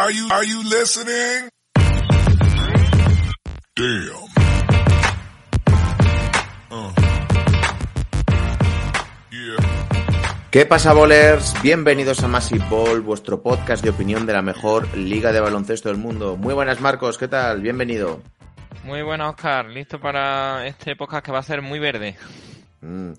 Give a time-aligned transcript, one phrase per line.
[0.00, 1.50] Are you, are you listening?
[3.76, 4.16] Damn.
[6.70, 6.92] Uh.
[9.30, 10.48] Yeah.
[10.50, 11.54] ¿Qué pasa, bolers?
[11.62, 15.98] Bienvenidos a Massive Ball, vuestro podcast de opinión de la mejor liga de baloncesto del
[15.98, 16.38] mundo.
[16.38, 17.60] Muy buenas, Marcos, ¿qué tal?
[17.60, 18.22] Bienvenido.
[18.84, 19.66] Muy buenas, Oscar.
[19.66, 22.16] Listo para este podcast que va a ser muy verde.
[22.80, 23.12] Mm.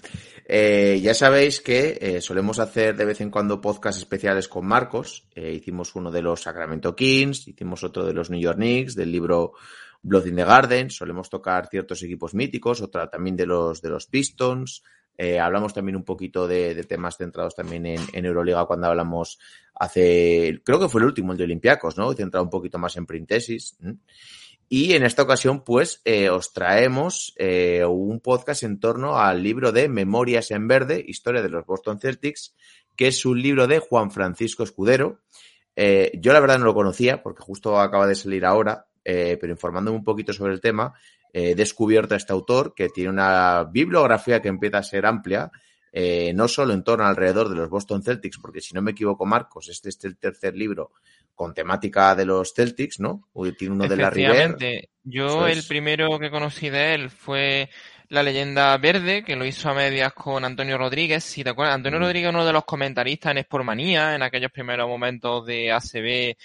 [0.54, 5.26] Eh, ya sabéis que eh, solemos hacer de vez en cuando podcasts especiales con Marcos.
[5.34, 9.14] Eh, hicimos uno de los Sacramento Kings, hicimos otro de los New York Knicks, del
[9.14, 9.54] libro
[10.02, 10.90] Blood in the Garden.
[10.90, 14.84] Solemos tocar ciertos equipos míticos, otra también de los, de los Pistons.
[15.18, 19.40] Eh, hablamos también un poquito de, de temas centrados también en, en, Euroliga cuando hablamos
[19.76, 22.12] hace, creo que fue el último, el de Olympiacos, ¿no?
[22.12, 23.78] Centrado un poquito más en Printesis.
[24.74, 29.74] Y en esta ocasión, pues, eh, os traemos eh, un podcast en torno al libro
[29.74, 32.56] de Memorias en Verde, Historia de los Boston Celtics,
[32.96, 35.20] que es un libro de Juan Francisco Escudero.
[35.76, 39.52] Eh, yo la verdad no lo conocía porque justo acaba de salir ahora, eh, pero
[39.52, 40.94] informándome un poquito sobre el tema,
[41.34, 45.52] he descubierto a este autor que tiene una bibliografía que empieza a ser amplia,
[45.92, 49.26] eh, no solo en torno alrededor de los Boston Celtics, porque si no me equivoco,
[49.26, 50.92] Marcos, este es el tercer libro
[51.36, 53.28] con temática de los Celtics, ¿no?
[53.58, 54.56] Tiene uno de la River.
[55.04, 57.70] Yo el primero que conocí de él fue
[58.10, 61.76] la leyenda verde, que lo hizo a medias con Antonio Rodríguez, si te acuerdas.
[61.76, 62.04] Antonio mm.
[62.04, 66.36] Rodríguez uno de los comentaristas en Sportmanía, en aquellos primeros momentos de ACB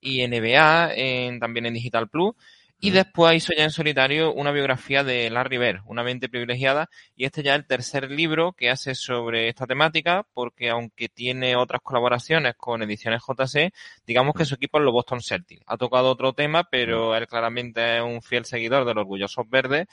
[0.00, 2.34] y NBA, en, también en Digital Plus.
[2.82, 7.26] Y después hizo ya en solitario una biografía de Larry Bird, una mente privilegiada, y
[7.26, 11.82] este ya es el tercer libro que hace sobre esta temática, porque aunque tiene otras
[11.82, 13.70] colaboraciones con ediciones JC,
[14.06, 15.62] digamos que su equipo es los Boston Celtics.
[15.66, 19.86] Ha tocado otro tema, pero él claramente es un fiel seguidor de los orgullosos verdes,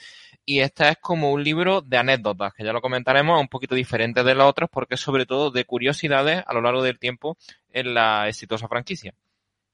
[0.46, 4.24] y este es como un libro de anécdotas, que ya lo comentaremos, un poquito diferente
[4.24, 7.36] de los otros, porque es sobre todo de curiosidades a lo largo del tiempo
[7.70, 9.12] en la exitosa franquicia.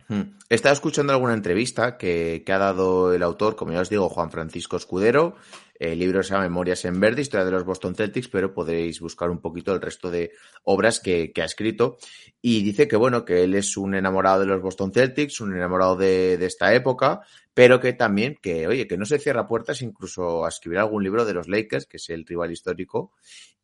[0.08, 0.22] Hmm.
[0.48, 4.08] He estado escuchando alguna entrevista que, que, ha dado el autor, como ya os digo,
[4.08, 5.36] Juan Francisco Escudero.
[5.78, 9.30] El libro se llama Memorias en Verde, Historia de los Boston Celtics, pero podréis buscar
[9.30, 10.30] un poquito el resto de
[10.62, 11.98] obras que, que ha escrito.
[12.40, 15.96] Y dice que, bueno, que él es un enamorado de los Boston Celtics, un enamorado
[15.96, 17.22] de, de esta época,
[17.54, 21.24] pero que también, que, oye, que no se cierra puertas incluso a escribir algún libro
[21.24, 23.12] de los Lakers, que es el rival histórico,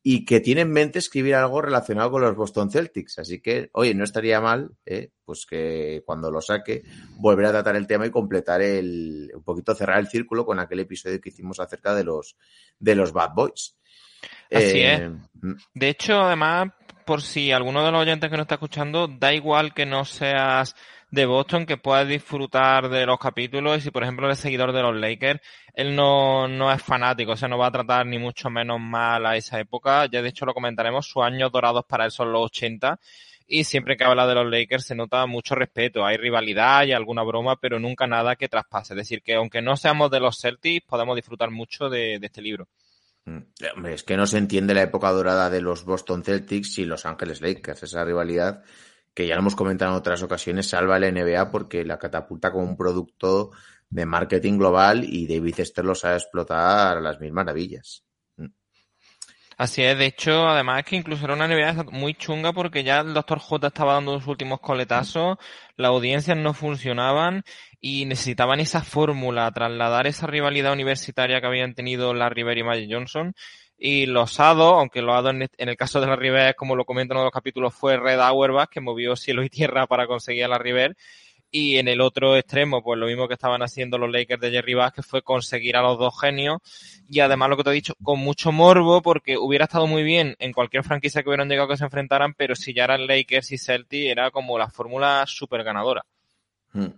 [0.02, 3.18] y que tiene en mente escribir algo relacionado con los Boston Celtics.
[3.18, 6.82] Así que, oye, no estaría mal, eh, pues que cuando lo saque,
[7.16, 10.80] volver a tratar el tema y completar el, un poquito cerrar el círculo con aquel
[10.80, 12.36] episodio que hicimos acerca de los,
[12.78, 13.76] de los Bad Boys.
[14.50, 15.12] Así eh, es.
[15.74, 16.70] De hecho, además,
[17.04, 20.74] por si alguno de los oyentes que nos está escuchando, da igual que no seas
[21.10, 23.78] de Boston que puedas disfrutar de los capítulos.
[23.78, 25.40] Y si por ejemplo eres seguidor de los Lakers,
[25.74, 29.26] él no, no es fanático, o sea, no va a tratar ni mucho menos mal
[29.26, 32.46] a esa época, ya de hecho lo comentaremos, sus años dorados para él son los
[32.46, 32.98] 80
[33.46, 37.22] y siempre que habla de los Lakers se nota mucho respeto, hay rivalidad y alguna
[37.22, 40.86] broma, pero nunca nada que traspase, es decir, que aunque no seamos de los Celtics,
[40.86, 42.68] podemos disfrutar mucho de, de este libro.
[43.24, 47.04] Mm, es que no se entiende la época dorada de los Boston Celtics y Los
[47.06, 48.62] Ángeles Lakers, esa rivalidad
[49.14, 52.64] que ya lo hemos comentado en otras ocasiones, salva la NBA porque la catapulta como
[52.64, 53.50] un producto
[53.88, 58.04] de marketing global y David Esther lo sabe explotar a las mil maravillas.
[58.36, 58.46] Mm.
[59.58, 63.12] Así es, de hecho, además que incluso era una NBA muy chunga porque ya el
[63.12, 63.40] Dr.
[63.40, 65.38] J estaba dando sus últimos coletazos,
[65.76, 67.42] las audiencias no funcionaban
[67.80, 72.90] y necesitaban esa fórmula, trasladar esa rivalidad universitaria que habían tenido la River y Magic
[72.92, 73.34] Johnson
[73.82, 77.16] y los hados, aunque los hados en el caso de la River, como lo comentan
[77.16, 80.58] en los capítulos, fue Red Auerbach, que movió cielo y tierra para conseguir a la
[80.58, 80.98] River.
[81.50, 84.74] Y en el otro extremo, pues lo mismo que estaban haciendo los Lakers de Jerry
[84.74, 86.58] Bass, que fue conseguir a los dos genios.
[87.08, 90.36] Y además lo que te he dicho, con mucho morbo, porque hubiera estado muy bien
[90.40, 93.58] en cualquier franquicia que hubieran llegado que se enfrentaran, pero si ya eran Lakers y
[93.58, 96.04] Celtics, era como la fórmula super ganadora.
[96.72, 96.88] Hmm.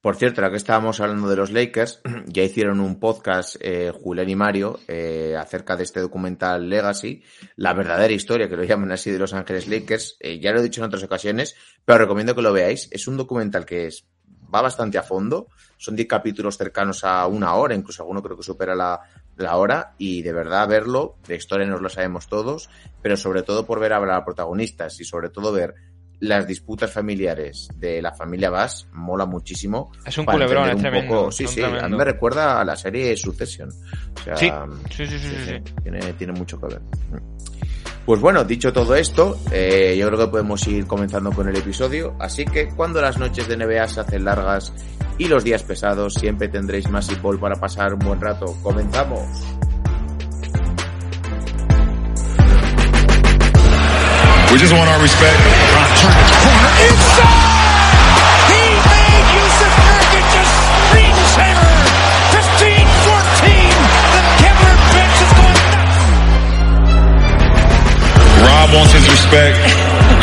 [0.00, 4.30] Por cierto, ahora que estábamos hablando de los Lakers, ya hicieron un podcast eh, Julián
[4.30, 7.22] y Mario eh, acerca de este documental Legacy,
[7.56, 10.16] la verdadera historia, que lo llaman así, de Los Ángeles Lakers.
[10.20, 12.88] Eh, ya lo he dicho en otras ocasiones, pero recomiendo que lo veáis.
[12.90, 14.06] Es un documental que es,
[14.52, 15.48] va bastante a fondo.
[15.76, 19.00] Son 10 capítulos cercanos a una hora, incluso alguno creo que supera la,
[19.36, 19.96] la hora.
[19.98, 22.70] Y de verdad verlo, de historia nos lo sabemos todos,
[23.02, 25.74] pero sobre todo por ver a protagonistas y sobre todo ver
[26.20, 29.90] las disputas familiares de la familia Bass mola muchísimo.
[30.04, 31.14] Es un culebrón, es tremendo.
[31.14, 31.86] Poco, sí, sí, tremendo.
[31.86, 33.68] a mí me recuerda a la serie Succession.
[33.68, 34.50] O sea, sí.
[34.90, 35.72] Sí, sí, sí.
[35.82, 36.82] Tiene, tiene, mucho que ver.
[38.04, 42.16] Pues bueno, dicho todo esto, eh, yo creo que podemos ir comenzando con el episodio.
[42.18, 44.72] Así que cuando las noches de NBA se hacen largas
[45.18, 48.56] y los días pesados, siempre tendréis más Ball para pasar un buen rato.
[48.62, 49.26] ¡Comenzamos!
[54.50, 55.38] We just want our respect.
[55.78, 57.38] Rock turned his corner inside.
[58.50, 61.14] He made Yusuf Nurkic a screen
[62.34, 62.66] 15-14.
[64.10, 66.02] The Kepler bench is going nuts.
[68.42, 69.54] Rob wants his respect.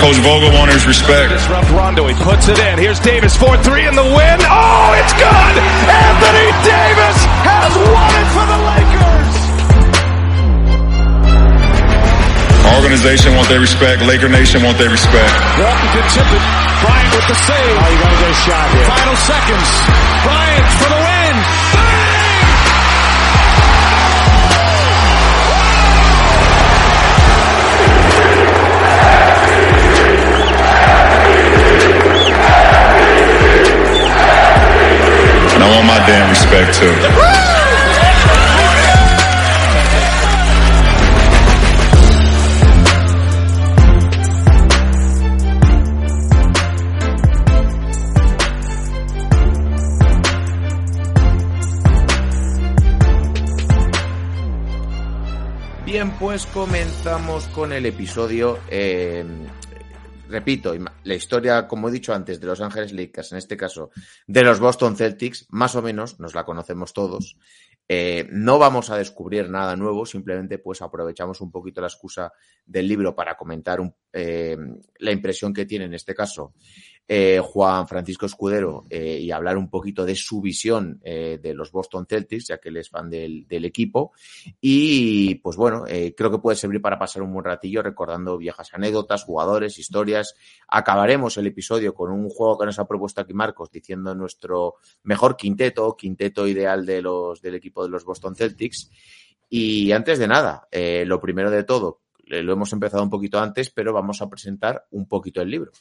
[0.03, 1.31] Coach Vogel wants his respect.
[1.31, 2.03] Disrupt Rondo.
[2.12, 2.77] He puts it in.
[2.77, 4.38] Here's Davis 4-3 in the win.
[4.44, 5.53] Oh, it's good.
[5.88, 8.46] Anthony Davis has won it for
[12.77, 14.01] Organization want their respect.
[14.03, 15.33] Laker Nation want their respect.
[15.57, 16.44] Walton can tip it.
[16.85, 17.74] Bryant with the save.
[17.74, 18.85] Oh, you gotta get a shot here.
[18.85, 19.69] Final seconds.
[20.24, 21.35] Bryant for the win.
[21.74, 22.07] Bang!
[35.57, 37.26] And I want my damn respect too.
[56.45, 58.60] Comenzamos con el episodio.
[58.69, 59.25] eh,
[60.30, 60.74] repito,
[61.04, 63.89] la historia, como he dicho antes, de Los Ángeles Lakers, en este caso
[64.28, 67.38] de los Boston Celtics, más o menos nos la conocemos todos.
[67.89, 72.34] Eh, no vamos a descubrir nada nuevo, simplemente pues aprovechamos un poquito la excusa
[72.66, 73.80] del libro para comentar
[74.12, 74.57] eh,
[75.00, 76.54] la impresión que tiene en este caso
[77.07, 81.71] eh, Juan Francisco Escudero eh, y hablar un poquito de su visión eh, de los
[81.71, 84.12] Boston Celtics, ya que él es fan del, del equipo.
[84.59, 88.74] Y pues bueno, eh, creo que puede servir para pasar un buen ratillo recordando viejas
[88.74, 90.36] anécdotas, jugadores, historias.
[90.68, 95.38] Acabaremos el episodio con un juego que nos ha propuesto aquí Marcos, diciendo nuestro mejor
[95.38, 98.89] quinteto, quinteto ideal de los, del equipo de los Boston Celtics.
[99.50, 103.39] Y antes de nada, eh, lo primero de todo, eh, lo hemos empezado un poquito
[103.39, 105.71] antes, pero vamos a presentar un poquito el libro.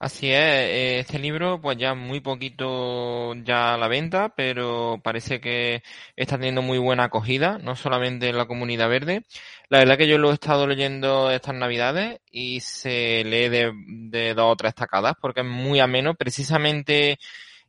[0.00, 5.40] Así es, eh, este libro pues ya muy poquito ya a la venta, pero parece
[5.40, 5.82] que
[6.14, 9.24] está teniendo muy buena acogida, no solamente en la comunidad verde.
[9.68, 14.34] La verdad que yo lo he estado leyendo estas navidades y se lee de, de
[14.34, 17.18] dos o tres tacadas porque es muy ameno, precisamente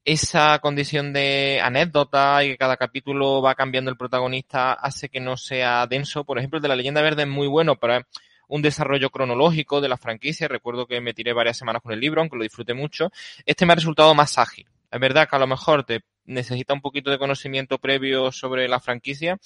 [0.06, 5.36] esa condición de anécdota y que cada capítulo va cambiando el protagonista hace que no
[5.36, 6.24] sea denso.
[6.26, 8.06] Por ejemplo, el de la leyenda verde es muy bueno, pero es
[8.50, 10.48] un desarrollo cronológico de la franquicia.
[10.50, 13.10] Recuerdo que me tiré varias semanas con el libro, aunque lo disfruté mucho.
[13.46, 14.68] Este me ha resultado más ágil.
[14.92, 18.80] Es verdad que a lo mejor te necesita un poquito de conocimiento previo sobre la
[18.80, 19.38] franquicia,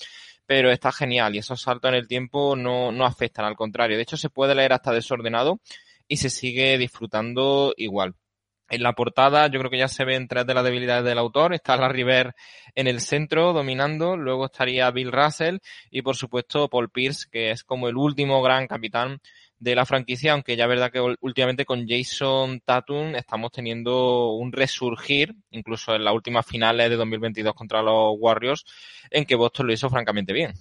[0.45, 3.97] pero está genial y esos saltos en el tiempo no, no afectan, al contrario.
[3.97, 5.59] De hecho, se puede leer hasta desordenado
[6.07, 8.15] y se sigue disfrutando igual.
[8.73, 11.53] En la portada yo creo que ya se ven tres de las debilidades del autor.
[11.53, 12.33] Está Larry Bird
[12.73, 15.57] en el centro dominando, luego estaría Bill Russell
[15.91, 19.21] y por supuesto Paul Pierce, que es como el último gran capitán
[19.59, 24.51] de la franquicia, aunque ya es verdad que últimamente con Jason Tatum estamos teniendo un
[24.51, 28.65] resurgir, incluso en las últimas finales de 2022 contra los Warriors,
[29.11, 30.53] en que Boston lo hizo francamente bien.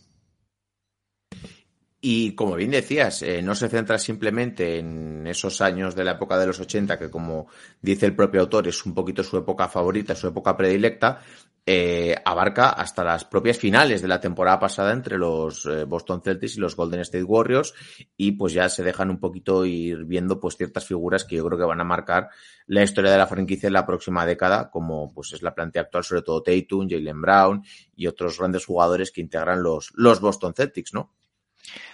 [2.05, 6.37] Y como bien decías, eh, no se centra simplemente en esos años de la época
[6.37, 7.47] de los 80, que como
[7.81, 11.21] dice el propio autor es un poquito su época favorita, su época predilecta,
[11.65, 16.57] eh, abarca hasta las propias finales de la temporada pasada entre los eh, Boston Celtics
[16.57, 17.73] y los Golden State Warriors
[18.17, 21.57] y pues ya se dejan un poquito ir viendo pues ciertas figuras que yo creo
[21.57, 22.31] que van a marcar
[22.67, 26.03] la historia de la franquicia en la próxima década, como pues es la plantilla actual,
[26.03, 30.95] sobre todo Tatum, Jalen Brown y otros grandes jugadores que integran los, los Boston Celtics,
[30.95, 31.13] ¿no?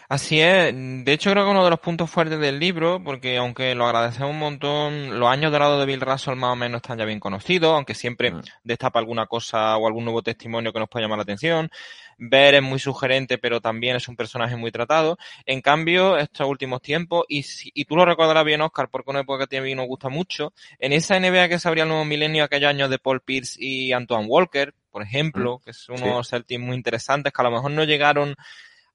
[0.08, 3.74] Así es, de hecho creo que uno de los puntos fuertes del libro, porque aunque
[3.74, 7.04] lo agradecemos un montón, los años dorados de Bill Russell más o menos están ya
[7.04, 8.40] bien conocidos, aunque siempre Mm.
[8.64, 11.68] destapa alguna cosa o algún nuevo testimonio que nos pueda llamar la atención.
[12.16, 15.18] Ver es muy sugerente, pero también es un personaje muy tratado.
[15.44, 19.20] En cambio, estos últimos tiempos, y, si- y tú lo recordarás bien, Oscar, porque una
[19.20, 22.06] época que a mí nos gusta mucho, en esa NBA que se abría el nuevo
[22.06, 26.60] milenio, aquellos años de Paul Pierce y Antoine Walker, por ejemplo, que son unos Celtics
[26.60, 28.34] muy interesantes, que a lo mejor no llegaron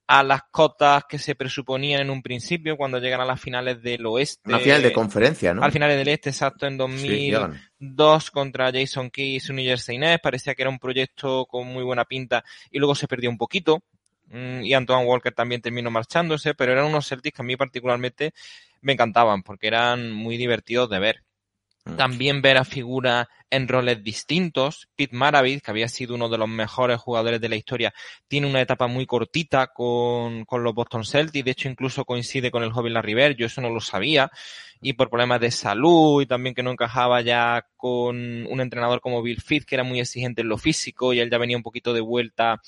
[0.07, 4.05] a las cotas que se presuponían en un principio cuando llegan a las finales del
[4.05, 4.41] oeste.
[4.49, 5.63] Una final de conferencia, ¿no?
[5.63, 7.59] Al final del este, exacto, en Sí, llegan.
[7.79, 10.21] 2002 contra Jason Key y su New Jersey Nets.
[10.21, 13.83] Parecía que era un proyecto con muy buena pinta y luego se perdió un poquito.
[14.27, 18.33] Mm, Y Antoine Walker también terminó marchándose, pero eran unos Celtics que a mí particularmente
[18.81, 21.23] me encantaban porque eran muy divertidos de ver.
[21.85, 21.95] Mm.
[21.95, 24.87] También ver a figuras en roles distintos.
[24.95, 27.93] Pete Maravich, que había sido uno de los mejores jugadores de la historia,
[28.27, 31.45] tiene una etapa muy cortita con, con los Boston Celtics.
[31.45, 33.35] De hecho, incluso coincide con el joven Larry Bird.
[33.35, 34.31] Yo eso no lo sabía.
[34.81, 39.21] Y por problemas de salud y también que no encajaba ya con un entrenador como
[39.21, 41.93] Bill Fitz, que era muy exigente en lo físico y él ya venía un poquito
[41.93, 42.61] de vuelta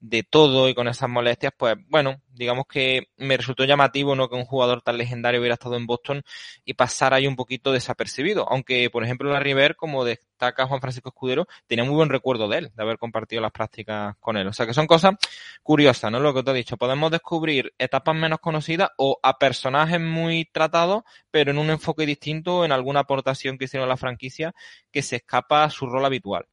[0.00, 4.36] de todo y con esas molestias, pues bueno, digamos que me resultó llamativo no que
[4.36, 6.22] un jugador tan legendario hubiera estado en Boston
[6.64, 8.46] y pasara ahí un poquito desapercibido.
[8.48, 12.58] Aunque, por ejemplo, la River, como destaca Juan Francisco Escudero, tenía muy buen recuerdo de
[12.58, 14.46] él, de haber compartido las prácticas con él.
[14.46, 15.14] O sea que son cosas
[15.62, 16.20] curiosas, ¿no?
[16.20, 16.76] Lo que te he dicho.
[16.76, 22.64] Podemos descubrir etapas menos conocidas o a personajes muy tratados, pero en un enfoque distinto,
[22.64, 24.54] en alguna aportación que hicieron la franquicia
[24.90, 26.46] que se escapa a su rol habitual.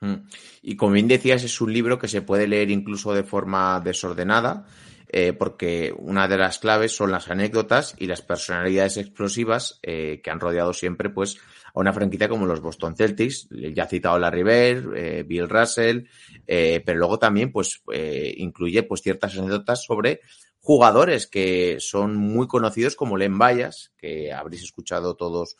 [0.00, 0.14] Mm.
[0.62, 4.66] Y como bien decías, es un libro que se puede leer incluso de forma desordenada,
[5.08, 10.30] eh, porque una de las claves son las anécdotas y las personalidades explosivas eh, que
[10.30, 11.38] han rodeado siempre pues,
[11.72, 13.48] a una franquicia como los Boston Celtics.
[13.50, 16.04] Ya ha citado la River, eh, Bill Russell,
[16.46, 17.82] pero luego también pues,
[18.36, 20.20] incluye pues, ciertas anécdotas sobre
[20.60, 25.56] jugadores que son muy conocidos como Len Bayas, que habréis escuchado todos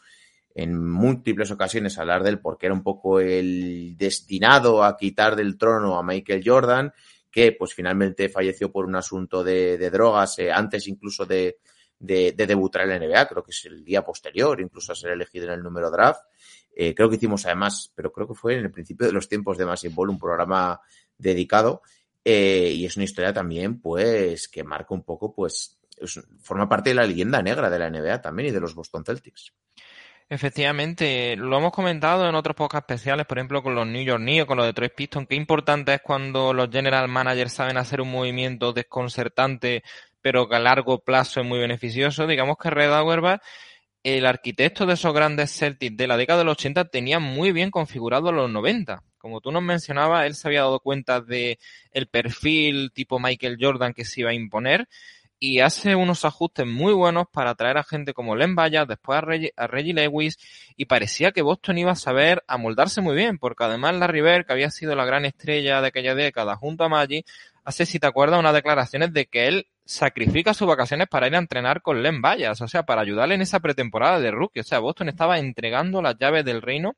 [0.58, 5.58] en múltiples ocasiones hablar de él porque era un poco el destinado a quitar del
[5.58, 6.94] trono a Michael Jordan,
[7.30, 11.58] que pues finalmente falleció por un asunto de, drogas eh, antes incluso de,
[11.98, 15.44] de, debutar en la NBA, creo que es el día posterior, incluso a ser elegido
[15.44, 16.22] en el número draft.
[16.74, 19.58] Eh, creo que hicimos además, pero creo que fue en el principio de los tiempos
[19.58, 20.80] de Massive Ball, un programa
[21.18, 21.82] dedicado.
[22.24, 25.78] Eh, y es una historia también, pues, que marca un poco, pues,
[26.40, 29.52] forma parte de la leyenda negra de la NBA también y de los Boston Celtics.
[30.28, 34.46] Efectivamente, lo hemos comentado en otros podcasts especiales, por ejemplo con los New York Knicks,
[34.46, 38.72] con los Detroit Pistons, qué importante es cuando los general managers saben hacer un movimiento
[38.72, 39.84] desconcertante,
[40.20, 42.26] pero que a largo plazo es muy beneficioso.
[42.26, 43.40] Digamos que Red Auerbach,
[44.02, 47.70] el arquitecto de esos grandes Celtics de la década de los 80, tenía muy bien
[47.70, 49.04] configurado los 90.
[49.18, 51.60] Como tú nos mencionabas, él se había dado cuenta de
[51.92, 54.88] el perfil tipo Michael Jordan que se iba a imponer
[55.38, 59.66] y hace unos ajustes muy buenos para atraer a gente como Len Bayas, después a
[59.66, 60.38] Reggie, Lewis,
[60.76, 64.52] y parecía que Boston iba a saber amoldarse muy bien, porque además la River, que
[64.52, 67.24] había sido la gran estrella de aquella década junto a Maggi,
[67.64, 71.38] hace, si te acuerdas, unas declaraciones de que él sacrifica sus vacaciones para ir a
[71.38, 74.60] entrenar con Len Bayas, o sea, para ayudarle en esa pretemporada de rookie.
[74.60, 76.96] O sea, Boston estaba entregando las llaves del reino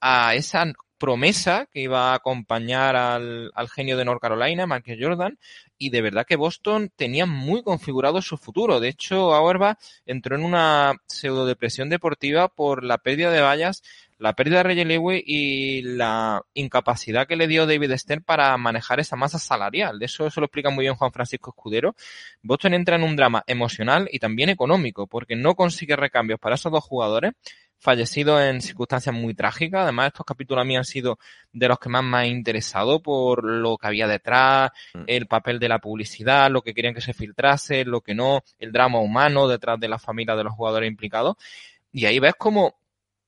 [0.00, 5.38] a esa promesa que iba a acompañar al, genio de North Carolina, Michael Jordan,
[5.78, 8.80] y de verdad que Boston tenía muy configurado su futuro.
[8.80, 13.82] De hecho, Auerbach entró en una pseudo depresión deportiva por la pérdida de vallas,
[14.18, 19.00] la pérdida de Reggie Lewis y la incapacidad que le dio David Stern para manejar
[19.00, 19.98] esa masa salarial.
[19.98, 21.96] De eso se lo explica muy bien Juan Francisco Escudero.
[22.42, 26.70] Boston entra en un drama emocional y también económico, porque no consigue recambios para esos
[26.70, 27.32] dos jugadores
[27.80, 29.82] fallecido en circunstancias muy trágicas.
[29.82, 31.18] Además, estos capítulos a mí han sido
[31.52, 35.04] de los que más me han interesado por lo que había detrás, mm.
[35.06, 38.70] el papel de la publicidad, lo que querían que se filtrase, lo que no, el
[38.70, 41.36] drama humano detrás de la familia de los jugadores implicados.
[41.90, 42.76] Y ahí ves como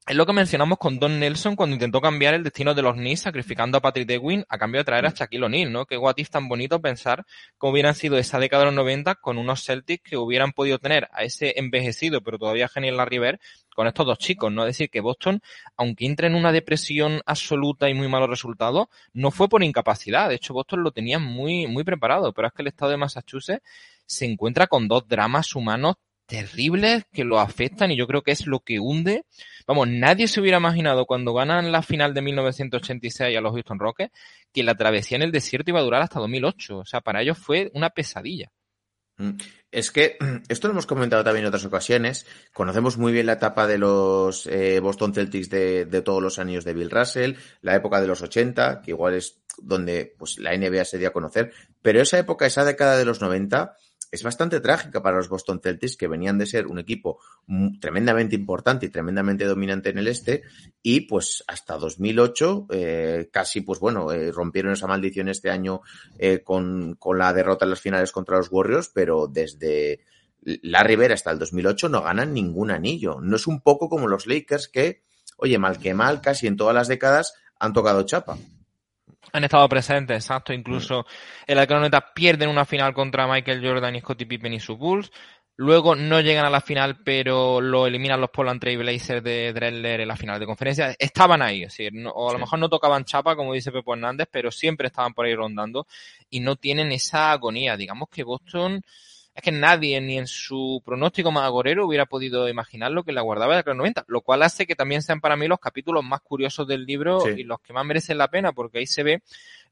[0.05, 3.21] es lo que mencionamos con Don Nelson cuando intentó cambiar el destino de los Knicks
[3.21, 5.15] sacrificando a Patrick DeWin a cambio de traer a mm.
[5.15, 5.87] Shaquille O'Neal, ¿no?
[5.87, 7.25] Qué guatif tan bonito pensar
[7.57, 11.09] cómo hubieran sido esa década de los 90 con unos Celtics que hubieran podido tener
[11.13, 13.41] a ese envejecido pero todavía genial la River
[13.75, 14.63] con estos dos chicos, ¿no?
[14.63, 15.41] Es decir, que Boston,
[15.77, 20.29] aunque entre en una depresión absoluta y muy malos resultados, no fue por incapacidad.
[20.29, 23.63] De hecho, Boston lo tenía muy, muy preparado, pero es que el estado de Massachusetts
[24.07, 28.47] se encuentra con dos dramas humanos terribles que lo afectan y yo creo que es
[28.47, 29.25] lo que hunde.
[29.67, 34.13] Vamos, nadie se hubiera imaginado cuando ganan la final de 1986 a los Houston Rockets
[34.53, 36.79] que la travesía en el desierto iba a durar hasta 2008.
[36.79, 38.51] O sea, para ellos fue una pesadilla.
[39.19, 39.33] Mm.
[39.73, 42.27] Es que esto lo hemos comentado también en otras ocasiones.
[42.53, 46.65] Conocemos muy bien la etapa de los eh, Boston Celtics de, de, todos los años
[46.65, 50.85] de Bill Russell, la época de los 80, que igual es donde pues, la NBA
[50.85, 51.53] se dio a conocer.
[51.81, 53.77] Pero esa época, esa década de los 90,
[54.13, 57.19] es bastante trágica para los Boston Celtics, que venían de ser un equipo
[57.81, 60.43] tremendamente importante y tremendamente dominante en el este,
[60.83, 65.81] y pues hasta 2008 eh, casi, pues bueno, eh, rompieron esa maldición este año
[66.19, 70.01] eh, con, con la derrota en las finales contra los Warriors, pero desde
[70.43, 73.19] la Rivera hasta el 2008 no ganan ningún anillo.
[73.23, 75.05] No es un poco como los Lakers que,
[75.39, 78.37] oye, mal que mal, casi en todas las décadas han tocado chapa
[79.33, 80.53] han estado presentes, exacto.
[80.53, 81.07] Incluso
[81.47, 85.11] en la croneta pierden una final contra Michael Jordan y Scottie Pippen y sus Bulls.
[85.57, 90.01] Luego no llegan a la final, pero lo eliminan los Portland Trail Blazers de Drexler
[90.01, 90.97] en la final de conferencia.
[90.99, 94.29] Estaban ahí, es decir, o a lo mejor no tocaban chapa, como dice Pepo Hernández,
[94.31, 95.87] pero siempre estaban por ahí rondando
[96.31, 97.77] y no tienen esa agonía.
[97.77, 98.83] Digamos que Boston
[99.35, 103.23] es que nadie ni en su pronóstico más agorero hubiera podido imaginar lo que la
[103.23, 106.21] guardaba de los 90, lo cual hace que también sean para mí los capítulos más
[106.21, 109.23] curiosos del libro y los que más merecen la pena, porque ahí se ve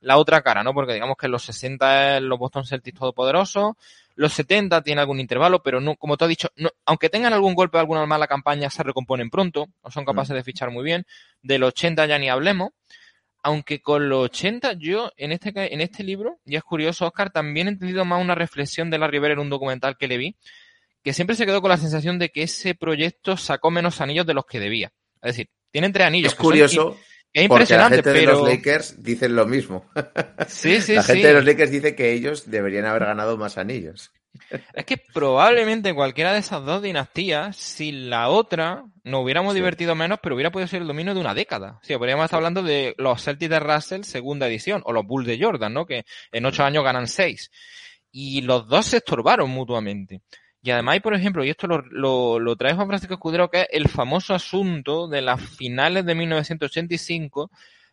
[0.00, 0.72] la otra cara, ¿no?
[0.72, 3.74] Porque digamos que en los 60 es los Boston Celtics todopoderosos,
[4.14, 7.54] los 70 tiene algún intervalo, pero no, como tú has dicho, no, aunque tengan algún
[7.54, 10.36] golpe o alguna mala campaña, se recomponen pronto, o son capaces mm.
[10.36, 11.06] de fichar muy bien.
[11.42, 12.70] Del 80 ya ni hablemos.
[13.42, 17.68] Aunque con los 80 yo en este, en este libro, y es curioso, Oscar, también
[17.68, 20.36] he entendido más una reflexión de la Rivera en un documental que le vi,
[21.02, 24.34] que siempre se quedó con la sensación de que ese proyecto sacó menos anillos de
[24.34, 24.92] los que debía.
[25.22, 26.32] Es decir, tienen tres anillos.
[26.32, 26.98] Es curioso.
[27.32, 28.32] es impresionante, la gente pero...
[28.32, 29.90] de los Lakers dicen lo mismo.
[30.48, 31.26] Sí, sí, la gente sí.
[31.28, 34.12] de los Lakers dice que ellos deberían haber ganado más anillos.
[34.74, 39.58] Es que probablemente cualquiera de esas dos dinastías, si la otra, nos hubiéramos Sí.
[39.60, 41.78] divertido menos, pero hubiera podido ser el dominio de una década.
[41.82, 45.38] Sí, podríamos estar hablando de los Celtics de Russell, segunda edición, o los Bulls de
[45.40, 45.86] Jordan, ¿no?
[45.86, 47.50] Que en ocho años ganan seis.
[48.12, 50.20] Y los dos se estorbaron mutuamente.
[50.62, 53.62] Y además hay, por ejemplo, y esto lo, lo, lo trae Juan Francisco Escudero, que
[53.62, 57.50] es el famoso asunto de las finales de 1985,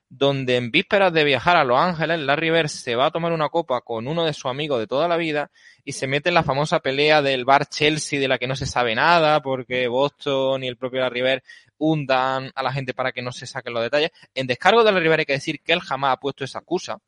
[0.10, 3.50] donde en vísperas de viajar a Los Ángeles, Larry Bird se va a tomar una
[3.50, 5.52] copa con uno de sus amigos de toda la vida
[5.84, 8.66] y se mete en la famosa pelea del bar Chelsea de la que no se
[8.66, 11.44] sabe nada porque Boston y el propio Larry Bird
[11.78, 14.12] hundan a la gente para que no se saquen los detalles.
[14.34, 17.00] En descargo de Larry Bird hay que decir que él jamás ha puesto esa excusa,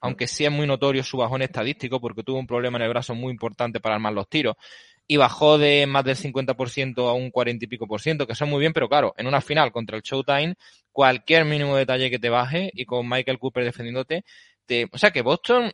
[0.00, 3.14] aunque sí es muy notorio su bajón estadístico porque tuvo un problema en el brazo
[3.14, 4.56] muy importante para armar los tiros
[5.10, 8.50] y bajó de más del 50% a un 40 y pico por ciento, que son
[8.50, 10.54] muy bien, pero claro, en una final contra el Showtime,
[10.98, 14.24] cualquier mínimo detalle que te baje y con Michael Cooper defendiéndote,
[14.66, 14.88] te...
[14.90, 15.70] o sea que Boston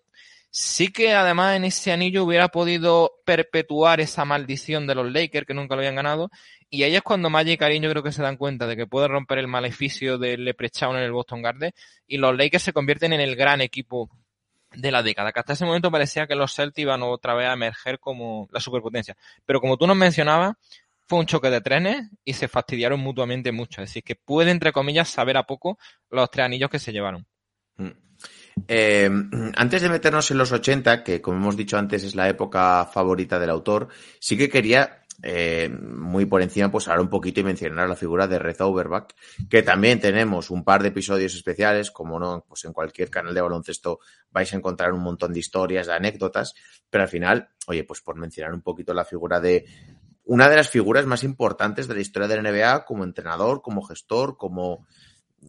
[0.51, 5.55] sí que además en ese anillo hubiera podido perpetuar esa maldición de los Lakers que
[5.55, 6.29] nunca lo habían ganado
[6.69, 8.87] y ahí es cuando Magic y Karim yo creo que se dan cuenta de que
[8.87, 11.73] puede romper el maleficio del Leprechaun en el Boston Garden
[12.07, 14.11] y los Lakers se convierten en el gran equipo
[14.75, 17.55] de la década, que hasta ese momento parecía que los Celtics iban otra vez a
[17.55, 19.17] emerger como la superpotencia.
[19.47, 20.57] Pero como tú nos mencionabas,
[21.07, 23.83] fue un choque de trenes y se fastidiaron mutuamente mucho.
[23.83, 25.79] Es decir, que puede, entre comillas, saber a poco
[26.11, 27.27] los tres anillos que se llevaron.
[28.69, 29.11] Eh,
[29.57, 33.39] antes de meternos en los 80, que como hemos dicho antes es la época favorita
[33.39, 33.89] del autor,
[34.21, 38.27] sí que quería eh, muy por encima, pues hablar un poquito y mencionar la figura
[38.27, 39.15] de Red Overback,
[39.49, 43.41] que también tenemos un par de episodios especiales, como no, pues en cualquier canal de
[43.41, 46.55] baloncesto vais a encontrar un montón de historias, de anécdotas,
[46.91, 49.65] pero al final, oye, pues por mencionar un poquito la figura de
[50.25, 53.83] una de las figuras más importantes de la historia de la NBA como entrenador, como
[53.83, 54.87] gestor, como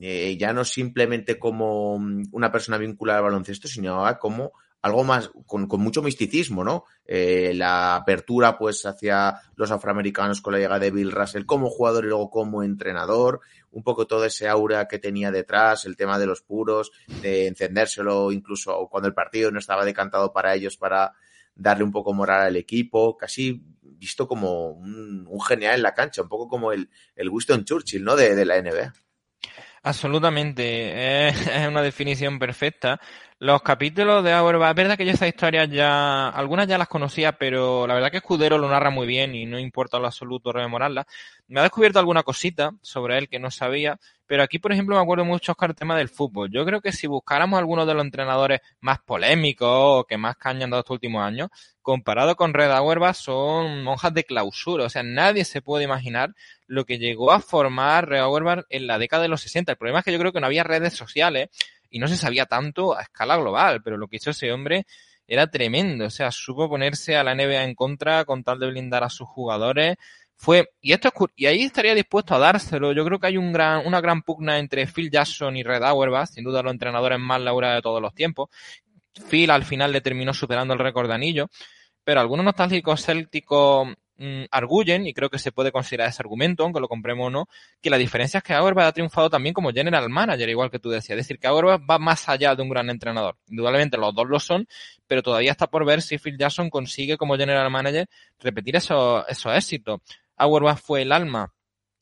[0.01, 1.95] eh, ya no simplemente como
[2.31, 6.83] una persona vinculada al baloncesto, sino como algo más, con, con mucho misticismo, ¿no?
[7.07, 12.05] Eh, la apertura, pues, hacia los afroamericanos con la llegada de Bill Russell como jugador
[12.05, 13.39] y luego como entrenador,
[13.71, 18.31] un poco todo ese aura que tenía detrás, el tema de los puros, de encendérselo
[18.31, 21.13] incluso cuando el partido no estaba decantado para ellos para
[21.55, 23.63] darle un poco moral al equipo, casi
[23.97, 28.15] visto como un, genial en la cancha, un poco como el, el Winston Churchill, ¿no?
[28.15, 28.93] De, de la NBA.
[29.85, 32.99] Absolutamente, es, una definición perfecta.
[33.39, 37.33] Los capítulos de Auerbach, es verdad que yo esas historias ya, algunas ya las conocía,
[37.33, 41.05] pero la verdad que Escudero lo narra muy bien y no importa lo absoluto rememorarlas.
[41.47, 45.01] Me ha descubierto alguna cosita sobre él que no sabía, pero aquí, por ejemplo, me
[45.01, 46.49] acuerdo mucho, Oscar, el tema del fútbol.
[46.49, 50.63] Yo creo que si buscáramos algunos de los entrenadores más polémicos o que más caña
[50.63, 51.49] han dado estos últimos años,
[51.81, 54.85] comparado con Red Auerbach, son monjas de clausura.
[54.85, 56.33] O sea, nadie se puede imaginar
[56.67, 59.73] lo que llegó a formar Red Auerbach en la década de los 60.
[59.73, 61.49] El problema es que yo creo que no había redes sociales
[61.89, 64.85] y no se sabía tanto a escala global, pero lo que hizo ese hombre
[65.27, 66.05] era tremendo.
[66.05, 69.27] O sea, supo ponerse a la NBA en contra con tal de blindar a sus
[69.27, 69.95] jugadores.
[70.37, 72.91] Fue, y esto es, y ahí estaría dispuesto a dárselo.
[72.91, 76.29] Yo creo que hay un gran, una gran pugna entre Phil Jackson y Red Auerbach,
[76.29, 78.49] sin duda los entrenadores más laureados de todos los tiempos.
[79.29, 81.49] Phil al final le terminó superando el récord de anillo,
[82.03, 86.79] pero algunos nostálgicos célticos mmm, arguyen, y creo que se puede considerar ese argumento, aunque
[86.79, 87.49] lo compremos o no,
[87.81, 90.89] que la diferencia es que Auerbach ha triunfado también como general manager, igual que tú
[90.89, 91.17] decías.
[91.17, 93.37] Es decir, que Auerbach va más allá de un gran entrenador.
[93.49, 94.67] Indudablemente los dos lo son,
[95.07, 98.07] pero todavía está por ver si Phil Jackson consigue como general manager
[98.39, 100.01] repetir esos, esos éxitos.
[100.37, 101.53] Auerbach fue el alma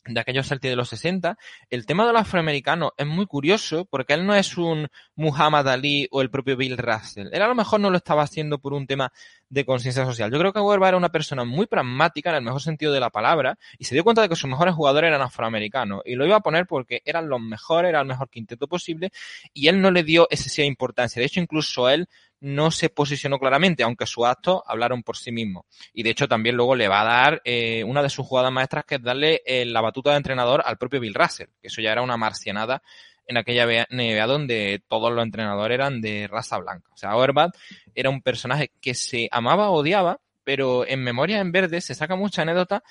[0.06, 1.38] de aquellos Celtics de los 60.
[1.70, 6.08] El tema de los afroamericanos es muy curioso porque él no es un Muhammad Ali
[6.12, 7.30] o el propio Bill Russell.
[7.32, 9.12] Él a lo mejor no lo estaba haciendo por un tema
[9.50, 10.32] de conciencia social.
[10.32, 13.10] Yo creo que Auerbach era una persona muy pragmática en el mejor sentido de la
[13.10, 16.38] palabra y se dio cuenta de que sus mejores jugadores eran afroamericanos y lo iba
[16.38, 19.12] a poner porque eran los mejores, era el mejor quinteto posible
[19.54, 21.20] y él no le dio excesiva importancia.
[21.20, 22.08] De hecho, incluso él
[22.44, 25.66] no se posicionó claramente, aunque sus actos hablaron por sí mismos.
[25.94, 28.84] Y de hecho también luego le va a dar eh, una de sus jugadas maestras
[28.84, 31.94] que es darle eh, la batuta de entrenador al propio Bill Russell, que eso ya
[31.94, 32.84] era una marcianada
[33.26, 36.90] en aquella NBA donde todos los entrenadores eran de raza blanca.
[36.94, 37.52] O sea, Auerbach
[37.96, 42.42] era un personaje que se amaba odiaba, pero en Memoria en Verde se saca mucha
[42.42, 42.84] anécdota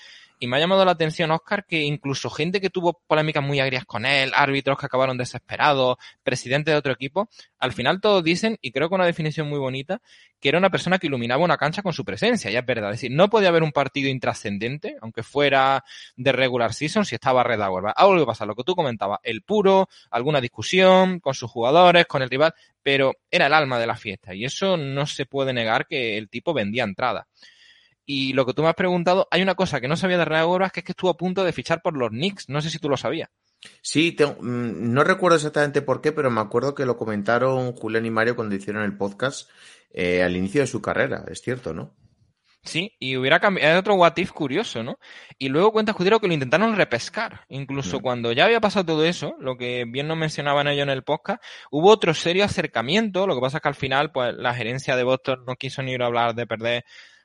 [0.42, 3.84] Y me ha llamado la atención, Oscar, que incluso gente que tuvo polémicas muy agrias
[3.84, 7.28] con él, árbitros que acabaron desesperados, presidente de otro equipo,
[7.60, 10.02] al final todos dicen, y creo que una definición muy bonita,
[10.40, 12.90] que era una persona que iluminaba una cancha con su presencia, y es verdad.
[12.90, 15.84] Es decir, no podía haber un partido intrascendente, aunque fuera
[16.16, 17.94] de regular season, si estaba Red Auerbach.
[17.96, 22.20] Algo que pasa, lo que tú comentabas, el puro, alguna discusión con sus jugadores, con
[22.20, 22.52] el rival,
[22.82, 26.28] pero era el alma de la fiesta, y eso no se puede negar que el
[26.28, 27.28] tipo vendía entrada.
[28.04, 30.40] Y lo que tú me has preguntado, hay una cosa que no sabía de Red
[30.40, 32.48] Auerbach, que es que estuvo a punto de fichar por los Knicks.
[32.48, 33.30] No sé si tú lo sabías.
[33.80, 38.10] Sí, mm, no recuerdo exactamente por qué, pero me acuerdo que lo comentaron Julián y
[38.10, 39.48] Mario cuando hicieron el podcast
[39.92, 41.94] eh, al inicio de su carrera, es cierto, ¿no?
[42.64, 44.98] Sí, y hubiera cambiado, otro what if curioso, ¿no?
[45.36, 47.44] Y luego cuenta Judero que lo intentaron repescar.
[47.48, 48.02] Incluso mm.
[48.02, 51.42] cuando ya había pasado todo eso, lo que bien nos mencionaban ellos en el podcast,
[51.72, 53.26] hubo otro serio acercamiento.
[53.26, 55.92] Lo que pasa es que al final, pues, la gerencia de Boston no quiso ni
[55.92, 56.84] ir a hablar de perder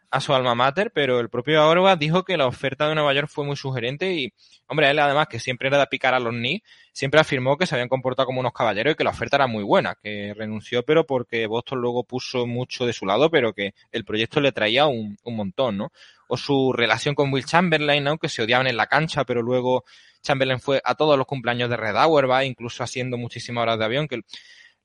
[0.10, 3.28] a su alma mater, pero el propio Auerbach dijo que la oferta de Nueva York
[3.28, 4.34] fue muy sugerente y,
[4.68, 7.76] hombre, él además que siempre era de picar a los Knicks, siempre afirmó que se
[7.76, 11.06] habían comportado como unos caballeros y que la oferta era muy buena, que renunció pero
[11.06, 15.18] porque Boston luego puso mucho de su lado, pero que el proyecto le traía un,
[15.24, 15.92] un montón, ¿no?
[16.30, 18.18] O su relación con Will Chamberlain, ¿no?
[18.18, 19.84] Que se odiaban en la cancha, pero luego
[20.22, 24.08] Chamberlain fue a todos los cumpleaños de Red Auerbach, incluso haciendo muchísimas horas de avión,
[24.08, 24.22] que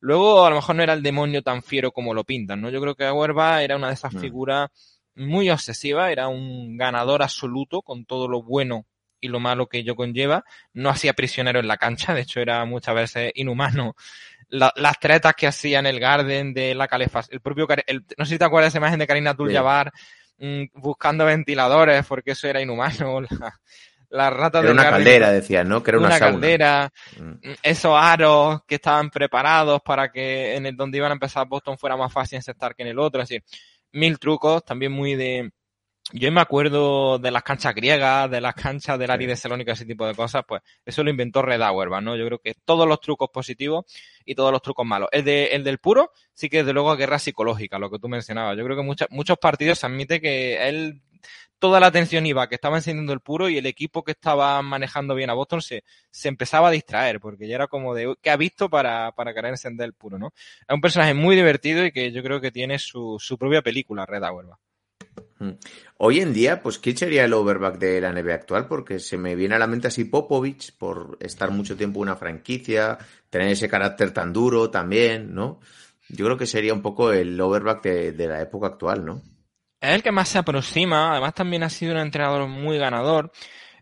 [0.01, 2.71] luego a lo mejor no era el demonio tan fiero como lo pintan, ¿no?
[2.71, 4.19] Yo creo que Auerbach era una de esas mm.
[4.21, 4.71] figuras
[5.15, 8.87] muy obsesiva, era un ganador absoluto con todo lo bueno
[9.21, 10.45] y lo malo que ello conlleva.
[10.75, 13.95] No hacía prisionero en la cancha, de hecho era muchas veces inhumano.
[14.49, 17.67] las tretas que hacía en el Garden de la calefacción, el propio,
[18.19, 19.53] no sé si te acuerdas de esa imagen de Karina abdul
[20.39, 23.21] mm, buscando ventiladores porque eso era inhumano.
[24.11, 25.83] La, rata era una caldera, decía, ¿no?
[25.83, 27.53] Que era una, caldera, mm.
[27.63, 31.97] esos aros que estaban preparados para que en el donde iban a empezar Boston fuera
[31.97, 33.43] más fácil encestar que en el otro, es decir,
[33.93, 35.53] mil trucos, también muy de...
[36.13, 39.87] Yo me acuerdo de las canchas griegas, de las canchas del Ari de Salónica, ese
[39.87, 42.17] tipo de cosas, pues eso lo inventó Red Auerbach, ¿no?
[42.17, 43.85] Yo creo que todos los trucos positivos
[44.25, 45.09] y todos los trucos malos.
[45.13, 48.59] El, de, el del puro sí que desde luego guerra psicológica, lo que tú mencionabas.
[48.59, 51.01] Yo creo que muchos muchos partidos se admite que él
[51.63, 55.15] toda la atención iba que estaba encendiendo el puro y el equipo que estaba manejando
[55.15, 58.37] bien a Boston se, se empezaba a distraer, porque ya era como de ¿qué ha
[58.37, 60.33] visto para, para querer encender el puro, ¿no?
[60.37, 64.05] Es un personaje muy divertido y que yo creo que tiene su, su propia película,
[64.05, 64.59] Red Auerbach.
[65.39, 65.51] Mm.
[65.99, 68.67] Hoy en día, pues, ¿quién sería el overback de la NBA actual?
[68.67, 72.17] Porque se me viene a la mente así Popovich, por estar mucho tiempo en una
[72.17, 72.99] franquicia,
[73.31, 75.61] tener ese carácter tan duro también, ¿no?
[76.09, 79.23] Yo creo que sería un poco el overback de la época actual, ¿no?
[79.83, 83.33] Es el que más se aproxima, además también ha sido un entrenador muy ganador.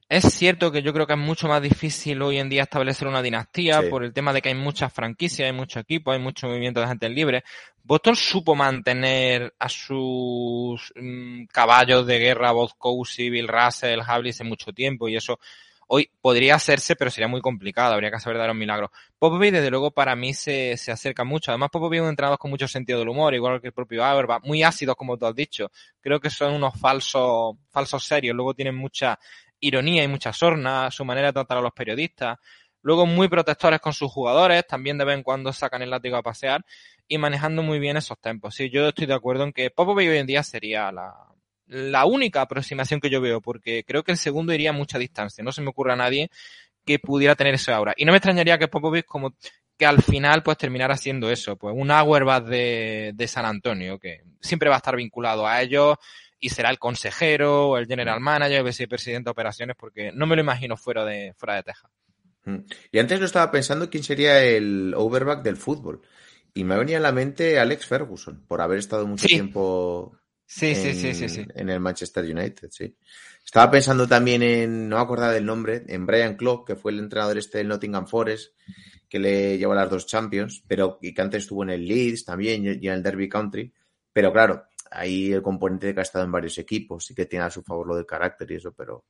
[0.08, 3.22] Es cierto que yo creo que es mucho más difícil hoy en día establecer una
[3.22, 6.80] dinastía por el tema de que hay muchas franquicias, hay mucho equipo, hay mucho movimiento
[6.80, 7.44] de gente libre.
[7.84, 14.48] Boston supo mantener a sus mm, caballos de guerra, Bob Cousy, Bill Russell, Havlis en
[14.48, 15.38] mucho tiempo y eso
[15.92, 18.92] Hoy podría hacerse, pero sería muy complicado, habría que saber dar un milagro.
[19.18, 21.50] Popovich, desde luego, para mí se, se acerca mucho.
[21.50, 24.40] Además, Popovich es un entrenador con mucho sentido del humor, igual que el propio Auerbach,
[24.44, 25.72] muy ácidos, como tú has dicho.
[26.00, 28.36] Creo que son unos falsos, falsos serios.
[28.36, 29.18] Luego tienen mucha
[29.58, 32.38] ironía y mucha sorna, su manera de tratar a los periodistas.
[32.82, 36.22] Luego muy protectores con sus jugadores, también de vez en cuando sacan el látigo a
[36.22, 36.64] pasear
[37.08, 38.54] y manejando muy bien esos tempos.
[38.54, 41.29] Sí, yo estoy de acuerdo en que Popovich hoy en día sería la,
[41.70, 45.44] la única aproximación que yo veo, porque creo que el segundo iría a mucha distancia.
[45.44, 46.30] No se me ocurre a nadie
[46.84, 47.94] que pudiera tener eso ahora.
[47.96, 49.34] Y no me extrañaría que Popovich como
[49.78, 54.22] que al final pues terminara haciendo eso, pues un Auerbach de, de San Antonio, que
[54.40, 55.96] siempre va a estar vinculado a ellos
[56.40, 60.34] y será el consejero, o el general manager, el vicepresidente de operaciones, porque no me
[60.34, 61.90] lo imagino fuera de, fuera de Texas.
[62.46, 62.58] Mm.
[62.90, 66.02] Y antes lo estaba pensando quién sería el overback del fútbol.
[66.52, 70.19] Y me venía a la mente Alex Ferguson, por haber estado mucho tiempo
[70.52, 71.46] Sí, sí, sí, sí, sí.
[71.54, 72.92] En el Manchester United, sí.
[73.44, 76.98] Estaba pensando también en, no me acordaba del nombre, en Brian Clough, que fue el
[76.98, 78.54] entrenador este del Nottingham Forest,
[79.08, 82.24] que le llevó a las dos Champions, pero y que antes estuvo en el Leeds
[82.24, 83.72] también y en el Derby Country.
[84.12, 87.44] Pero claro, ahí el componente de que ha estado en varios equipos, sí que tiene
[87.44, 89.04] a su favor lo del carácter y eso, pero...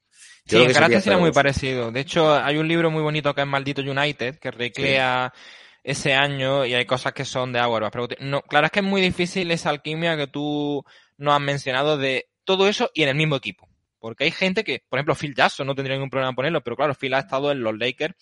[0.44, 1.90] Sí, el carácter será muy parecido.
[1.90, 5.32] De hecho, hay un libro muy bonito que es Maldito United, que recrea
[5.82, 7.90] ese año y hay cosas que son de agua.
[7.90, 10.84] Pero no, claro, es que es muy difícil esa alquimia que tú
[11.16, 13.68] no han mencionado de todo eso y en el mismo equipo.
[13.98, 16.76] Porque hay gente que, por ejemplo, Phil Jackson no tendría ningún problema en ponerlo, pero
[16.76, 18.14] claro, Phil ha estado en los Lakers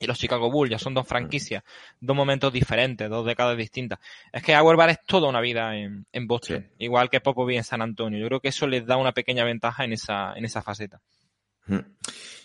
[0.00, 1.62] y los Chicago Bulls, ya son dos franquicias,
[2.00, 3.98] dos momentos diferentes, dos décadas distintas.
[4.32, 8.18] Es que Auerbach es toda una vida en, Boston, igual que Popovich en San Antonio.
[8.18, 11.02] Yo creo que eso les da una pequeña ventaja en esa, en esa faceta.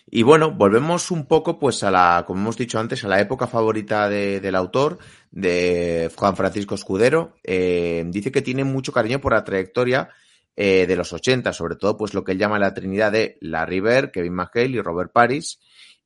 [0.08, 3.48] Y bueno, volvemos un poco, pues, a la, como hemos dicho antes, a la época
[3.48, 4.98] favorita del autor,
[5.32, 7.34] de Juan Francisco Escudero.
[7.42, 10.08] Eh, dice que tiene mucho cariño por la trayectoria
[10.54, 13.80] eh, de los 80, sobre todo pues lo que él llama la trinidad de Larry
[13.80, 15.58] Bird, Kevin McHale y Robert Paris,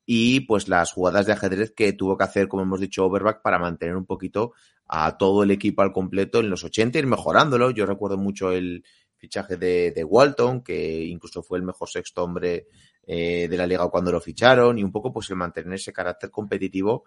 [0.05, 3.59] y pues las jugadas de ajedrez que tuvo que hacer, como hemos dicho, Overback para
[3.59, 4.53] mantener un poquito
[4.87, 7.69] a todo el equipo al completo en los 80 y mejorándolo.
[7.71, 8.83] Yo recuerdo mucho el
[9.15, 12.67] fichaje de, de Walton, que incluso fue el mejor sexto hombre
[13.05, 16.29] eh, de la liga cuando lo ficharon, y un poco pues el mantener ese carácter
[16.29, 17.05] competitivo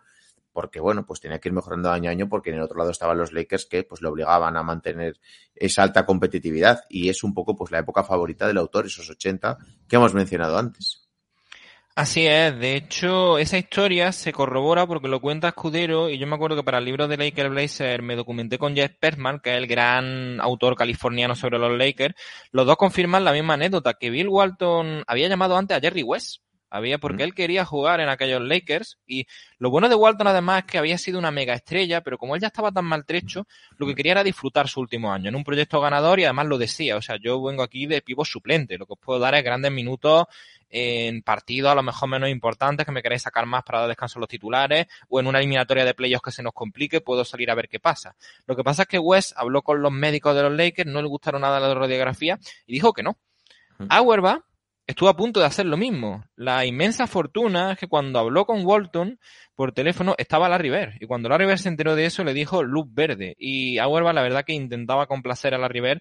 [0.55, 2.93] porque bueno, pues tenía que ir mejorando año a año porque en el otro lado
[2.93, 5.19] estaban los Lakers que pues le obligaban a mantener
[5.53, 9.59] esa alta competitividad y es un poco pues la época favorita del autor, esos 80
[9.89, 11.04] que hemos mencionado antes.
[11.97, 16.35] Así es, de hecho, esa historia se corrobora porque lo cuenta Escudero y yo me
[16.35, 19.59] acuerdo que para el libro de Lakers Blazer me documenté con Jeff Perman, que es
[19.59, 22.17] el gran autor californiano sobre los Lakers.
[22.51, 26.44] Los dos confirman la misma anécdota, que Bill Walton había llamado antes a Jerry West
[26.75, 30.65] había porque él quería jugar en aquellos Lakers y lo bueno de Walton además es
[30.65, 33.95] que había sido una mega estrella, pero como él ya estaba tan maltrecho, lo que
[33.95, 37.03] quería era disfrutar su último año en un proyecto ganador y además lo decía, o
[37.03, 40.25] sea, yo vengo aquí de pivo suplente, lo que os puedo dar es grandes minutos
[40.69, 44.19] en partidos a lo mejor menos importantes que me queréis sacar más para dar descanso
[44.19, 47.53] a los titulares o en una eliminatoria de playoffs que se nos complique puedo salir
[47.53, 48.17] a ver qué pasa.
[48.47, 51.07] Lo que pasa es que West habló con los médicos de los Lakers, no le
[51.07, 53.17] gustaron nada la radiografía y dijo que no.
[53.89, 54.43] Auerbach
[54.87, 56.25] estuvo a punto de hacer lo mismo.
[56.37, 59.19] La inmensa fortuna es que cuando habló con Walton
[59.55, 60.93] por teléfono estaba Larry Bird.
[61.01, 63.35] Y cuando Larry Bird se enteró de eso le dijo luz verde.
[63.39, 66.01] Y Auerbach la verdad que intentaba complacer a Larry Bird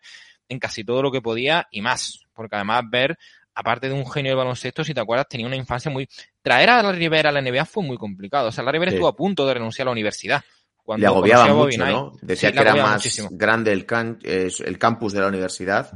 [0.49, 2.19] en casi todo lo que podía y más.
[2.33, 3.15] Porque además Bird,
[3.53, 6.07] aparte de un genio del baloncesto, si te acuerdas, tenía una infancia muy...
[6.41, 8.49] Traer a Larry Bird a la NBA fue muy complicado.
[8.49, 10.43] O sea, Larry Bird estuvo a punto de renunciar a la universidad.
[10.83, 12.11] Cuando Le agobiaba mucho, ¿no?
[12.21, 13.85] Decía que era más grande el,
[14.23, 15.93] el campus de la universidad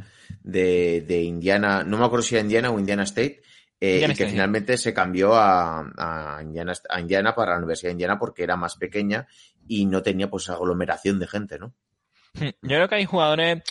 [0.47, 3.41] de, de, Indiana, no me acuerdo si era Indiana o Indiana State,
[3.79, 7.93] eh, y que finalmente se cambió a, a, Indiana, a Indiana para la Universidad de
[7.93, 9.27] Indiana porque era más pequeña
[9.67, 11.75] y no tenía pues aglomeración de gente, ¿no?
[12.33, 13.61] Yo creo que hay jugadores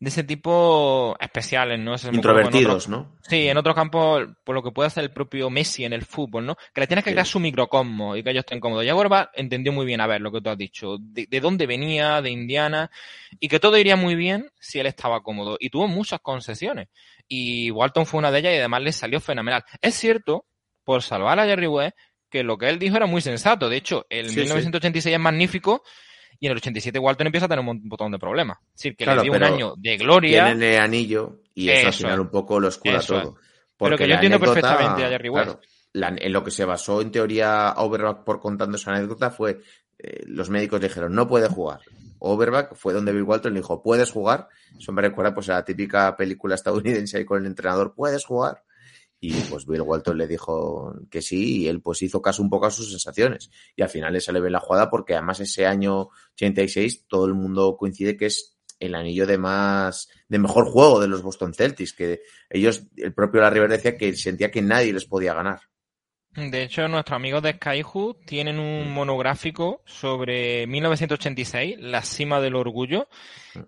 [0.00, 1.96] de ese tipo especiales, ¿no?
[2.12, 3.16] Introvertidos, ¿no?
[3.22, 6.46] Sí, en otros campos, por lo que puede hacer el propio Messi en el fútbol,
[6.46, 6.56] ¿no?
[6.72, 8.84] Que le tienes que crear su microcosmo y que ellos estén cómodos.
[8.84, 11.66] Y Agorba entendió muy bien, a ver, lo que tú has dicho, de, de, dónde
[11.66, 12.90] venía, de Indiana,
[13.40, 15.56] y que todo iría muy bien si él estaba cómodo.
[15.58, 16.88] Y tuvo muchas concesiones.
[17.26, 19.64] Y Walton fue una de ellas y además le salió fenomenal.
[19.82, 20.46] Es cierto,
[20.84, 21.96] por salvar a Jerry West,
[22.30, 23.68] que lo que él dijo era muy sensato.
[23.68, 25.12] De hecho, el sí, 1986 sí.
[25.12, 25.82] es magnífico
[26.40, 28.58] y en el 87 Walton empieza a tener un montón de problemas.
[28.68, 30.46] Es decir, que claro, le dio un año de gloria.
[30.46, 33.36] Tiene el anillo y eso, eso, al final un poco lo oscura todo.
[33.76, 35.44] Pero que yo entiendo anécdota, perfectamente a Jerry West.
[35.44, 35.60] Claro,
[35.92, 39.60] la, en lo que se basó en teoría Overback por contando esa anécdota fue
[39.98, 41.80] eh, los médicos dijeron no puede jugar.
[42.20, 44.48] Overback fue donde Bill Walton le dijo puedes jugar.
[44.78, 48.62] Eso me recuerda pues a la típica película estadounidense ahí con el entrenador puedes jugar.
[49.20, 52.66] Y pues Bill Walton le dijo que sí, y él pues hizo caso un poco
[52.66, 53.50] a sus sensaciones.
[53.74, 57.34] Y al final le sale bien la jugada porque además ese año 86 todo el
[57.34, 61.92] mundo coincide que es el anillo de más, de mejor juego de los Boston Celtics,
[61.92, 65.60] que ellos, el propio Larry Bird decía que sentía que nadie les podía ganar.
[66.38, 73.08] De hecho, nuestros amigos de Skyhook tienen un monográfico sobre 1986, La cima del orgullo,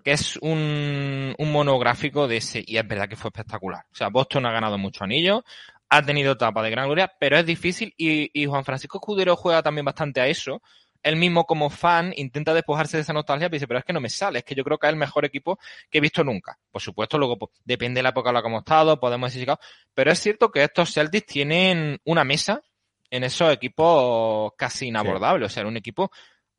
[0.04, 3.84] que es un, un, monográfico de ese, y es verdad que fue espectacular.
[3.90, 5.42] O sea, Boston ha ganado muchos anillos,
[5.88, 9.64] ha tenido etapa de gran gloria, pero es difícil y, y Juan Francisco Escudero juega
[9.64, 10.62] también bastante a eso.
[11.02, 14.00] Él mismo como fan intenta despojarse de esa nostalgia, pero dice, pero es que no
[14.00, 15.58] me sale, es que yo creo que es el mejor equipo
[15.90, 16.58] que he visto nunca.
[16.70, 19.48] Por supuesto, luego pues, depende de la época en la que hemos estado, podemos decir,
[19.94, 22.60] pero es cierto que estos Celtics tienen una mesa
[23.10, 25.52] en esos equipos casi inabordables, sí.
[25.52, 26.10] o sea, era un equipo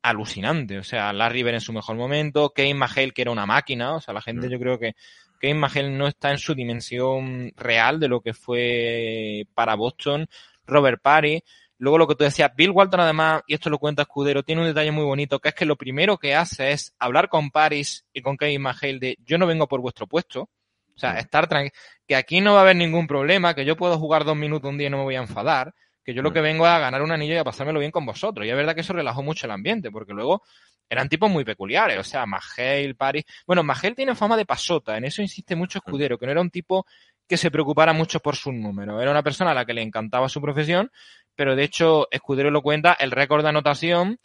[0.02, 3.94] alucinante, o sea, Larry Bird en su mejor momento, Kane Mahale que era una máquina,
[3.94, 4.50] o sea, la gente mm.
[4.50, 4.94] yo creo que
[5.40, 10.28] Kane Mahale no está en su dimensión real de lo que fue para Boston,
[10.66, 11.42] Robert Parry,
[11.82, 14.68] Luego lo que tú decías, Bill Walton además, y esto lo cuenta Escudero, tiene un
[14.68, 18.22] detalle muy bonito, que es que lo primero que hace es hablar con Paris y
[18.22, 20.42] con Kevin McHale de yo no vengo por vuestro puesto.
[20.42, 21.74] O sea, estar tranquilo,
[22.06, 24.78] que aquí no va a haber ningún problema, que yo puedo jugar dos minutos un
[24.78, 27.02] día y no me voy a enfadar, que yo lo que vengo es a ganar
[27.02, 28.46] un anillo y a pasármelo bien con vosotros.
[28.46, 30.42] Y es verdad que eso relajó mucho el ambiente, porque luego
[30.88, 33.24] eran tipos muy peculiares, o sea, Mahale, Paris.
[33.44, 36.50] Bueno, Mahale tiene fama de pasota, en eso insiste mucho Escudero, que no era un
[36.50, 36.86] tipo
[37.32, 39.00] que se preocupara mucho por sus números.
[39.00, 40.90] Era una persona a la que le encantaba su profesión,
[41.34, 44.18] pero de hecho, Escudero lo cuenta, el récord de anotación,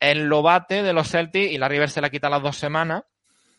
[0.00, 3.04] él lo bate de los Celtics y la River se la quita las dos semanas.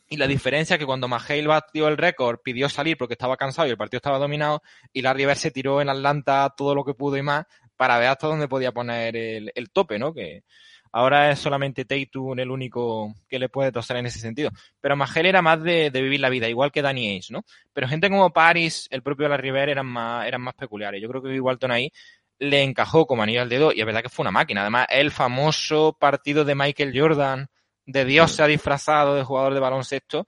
[0.10, 3.68] Y la diferencia es que cuando Mahale batió el récord, pidió salir porque estaba cansado
[3.68, 6.94] y el partido estaba dominado, y la River se tiró en Atlanta todo lo que
[6.94, 10.14] pudo y más para ver hasta dónde podía poner el, el tope, ¿no?
[10.14, 10.44] Que
[10.92, 14.52] ahora es solamente Tatum el único que le puede toser en ese sentido.
[14.80, 17.44] Pero Mahale era más de, de, vivir la vida, igual que Danny Ainge, ¿no?
[17.74, 21.02] Pero gente como Paris, el propio La River eran más, eran más peculiares.
[21.02, 21.92] Yo creo que Walton ahí
[22.40, 24.62] le encajó como anillo al dedo y es verdad que fue una máquina.
[24.62, 27.48] Además, el famoso partido de Michael Jordan,
[27.86, 30.28] de Dios se ha disfrazado de jugador de baloncesto,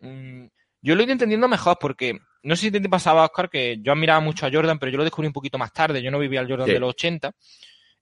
[0.00, 0.46] mmm,
[0.80, 3.92] Yo lo he ido entendiendo mejor porque no sé si te pasaba, Oscar, que yo
[3.92, 6.00] admiraba mucho a Jordan, pero yo lo descubrí un poquito más tarde.
[6.00, 6.72] Yo no vivía al Jordan Sí.
[6.72, 7.32] de los 80.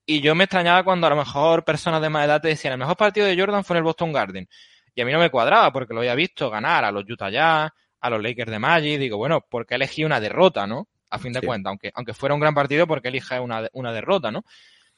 [0.04, 2.78] Y yo me extrañaba cuando a lo mejor personas de más edad te decían, el
[2.78, 4.46] mejor partido de Jordan fue en el Boston Garden.
[4.94, 7.70] Y a mí no me cuadraba porque lo había visto ganar a los Utah Jazz,
[8.00, 9.00] a los Lakers de Magic.
[9.00, 10.86] Digo, bueno, porque elegí una derrota, ¿no?
[11.16, 11.46] A fin de Sí.
[11.46, 14.44] cuentas, aunque, aunque fuera un gran partido, porque elige una, una derrota, ¿no?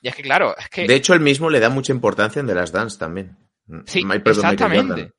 [0.00, 0.86] Y es que, claro, es que...
[0.86, 3.36] De hecho, él mismo le da mucha importancia en The Last Dance también.
[3.86, 5.12] Sí, Michael exactamente.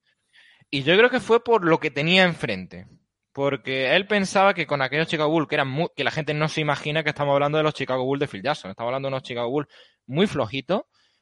[0.72, 2.88] Y yo creo que fue por lo que tenía enfrente.
[3.32, 6.50] Porque él pensaba que con aquellos Chicago Bulls, que eran muy, que la gente no
[6.50, 9.14] se imagina que estamos hablando de los Chicago Bulls de Phil Jackson, estamos hablando de
[9.14, 9.68] unos Chicago Bulls
[10.08, 10.82] muy flojitos,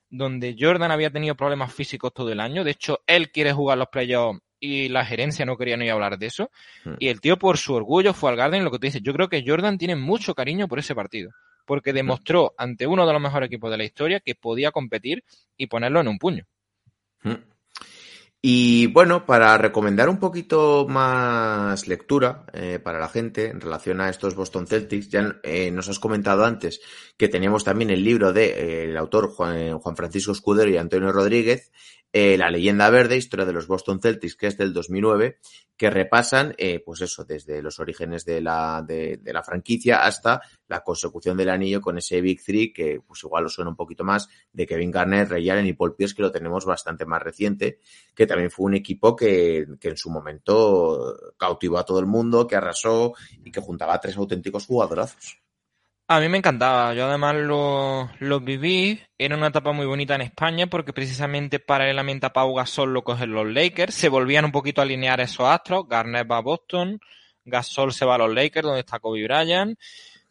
[0.10, 2.64] donde Jordan había tenido problemas físicos todo el año.
[2.64, 6.28] De hecho, él quiere jugar los playoffs y la gerencia no quería ni hablar de
[6.28, 6.52] eso.
[6.84, 6.96] Hmm.
[7.00, 8.64] Y el tío, por su orgullo, fue al Garden.
[8.64, 11.32] Lo que te dice, yo creo que Jordan tiene mucho cariño por ese partido.
[11.66, 15.24] Porque demostró ante uno de los mejores equipos de la historia que podía competir
[15.58, 16.46] y ponerlo en un puño.
[17.24, 17.36] Mm.
[18.42, 24.10] Y bueno, para recomendar un poquito más lectura eh, para la gente en relación a
[24.10, 26.80] estos Boston Celtics, ya eh, nos has comentado antes
[27.18, 30.78] que teníamos también el libro del de, eh, el autor Juan, Juan, Francisco Escudero y
[30.78, 31.72] Antonio Rodríguez,
[32.12, 35.40] eh, La leyenda verde, historia de los Boston Celtics, que es del 2009,
[35.76, 40.42] que repasan, eh, pues eso, desde los orígenes de la, de, de, la franquicia hasta
[40.68, 44.04] la consecución del anillo con ese Big Three, que pues igual os suena un poquito
[44.04, 47.80] más, de Kevin Garnett, Ray Allen y Paul Pierce, que lo tenemos bastante más reciente,
[48.16, 52.48] que también fue un equipo que, que en su momento cautivó a todo el mundo,
[52.48, 55.47] que arrasó y que juntaba a tres auténticos jugadorazos.
[56.10, 60.22] A mí me encantaba, yo además lo, lo, viví, era una etapa muy bonita en
[60.22, 64.80] España porque precisamente paralelamente a Pau Gasol lo cogen los Lakers, se volvían un poquito
[64.80, 67.02] a alinear esos astros, Garnett va a Boston,
[67.44, 69.78] Gasol se va a los Lakers donde está Kobe Bryant,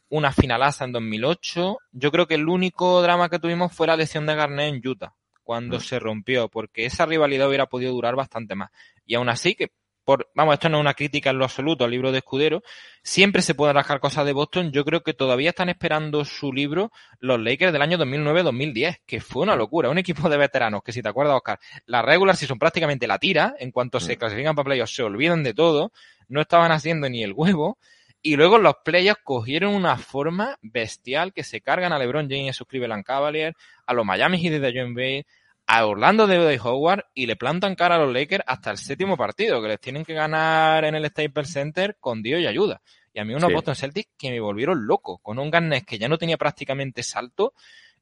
[0.09, 4.25] una finalaza en 2008, yo creo que el único drama que tuvimos fue la lesión
[4.25, 5.81] de Garnett en Utah, cuando mm.
[5.81, 8.71] se rompió, porque esa rivalidad hubiera podido durar bastante más.
[9.05, 9.73] Y aún así que
[10.07, 12.63] por, vamos, esto no es una crítica en lo absoluto al libro de Escudero,
[13.03, 16.93] siempre se pueden rascar cosas de Boston, yo creo que todavía están esperando su libro
[17.19, 21.03] los Lakers del año 2009-2010, que fue una locura, un equipo de veteranos que si
[21.03, 24.95] te acuerdas, Oscar, la regular season prácticamente la tira, en cuanto se clasifican para playoffs
[24.95, 25.91] se olvidan de todo,
[26.29, 27.77] no estaban haciendo ni el huevo,
[28.23, 32.49] y luego los playoffs cogieron una forma bestial que se cargan a LeBron James y
[32.51, 35.27] a sus Cleveland Cavaliers, a los Miami Heat de John Bay,
[35.67, 39.61] a Orlando de Howard y le plantan cara a los Lakers hasta el séptimo partido,
[39.61, 42.81] que les tienen que ganar en el Staples Center con Dios y ayuda.
[43.13, 43.55] Y a mí unos sí.
[43.55, 47.55] Boston Celtics que me volvieron loco, con un Garnett que ya no tenía prácticamente salto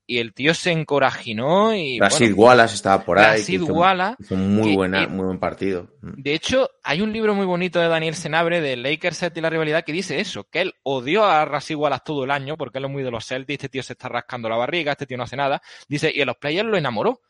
[0.07, 1.99] y el tío se encorajinó y...
[1.99, 3.39] Rashid bueno, Wallace estaba por ahí.
[3.39, 4.17] Rashid Wallace.
[4.23, 5.89] Hizo muy, que, buena, muy buen partido.
[6.03, 9.51] De hecho, hay un libro muy bonito de Daniel Senabre de Lakers Celtics y la
[9.51, 12.85] rivalidad que dice eso, que él odió a Rashid Wallace todo el año porque él
[12.85, 15.25] es muy de los Celtics, este tío se está rascando la barriga, este tío no
[15.25, 15.63] hace nada.
[15.89, 17.21] Dice, y en los players lo enamoró.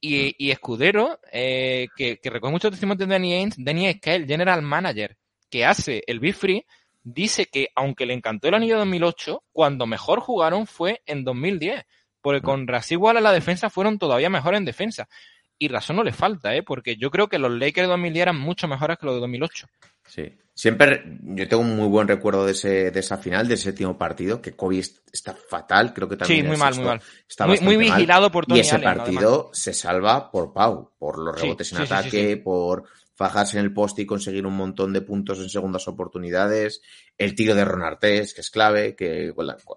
[0.00, 4.10] Y, y Escudero, eh, que, que recoge mucho testimonio de Danny Ainge, Danny Ainge, que
[4.10, 5.16] es el general manager
[5.50, 6.66] que hace el Big Free,
[7.02, 11.84] dice que aunque le encantó el anillo 2008, cuando mejor jugaron fue en 2010,
[12.20, 15.08] porque con Rasig Wallace la defensa fueron todavía mejor en defensa.
[15.58, 16.62] Y razón no le falta, ¿eh?
[16.62, 19.66] porque yo creo que los Lakers de 2010 eran mucho mejores que los de 2008.
[20.06, 20.36] Sí.
[20.54, 24.40] Siempre, yo tengo un muy buen recuerdo de, ese, de esa final, del séptimo partido,
[24.40, 26.42] que Kobe está fatal, creo que también.
[26.42, 27.00] Sí, muy mal, muy mal.
[27.28, 28.30] Está muy, muy vigilado mal.
[28.30, 29.58] por Tony Y ese Allen, partido además.
[29.58, 32.36] se salva por Pau, por los rebotes Sí, en sí, ataque, sí.
[32.36, 36.80] por fajarse en el poste y conseguir un montón de puntos en segundas oportunidades,
[37.18, 39.76] el tiro de Ron Artés, que es clave, que con la- con-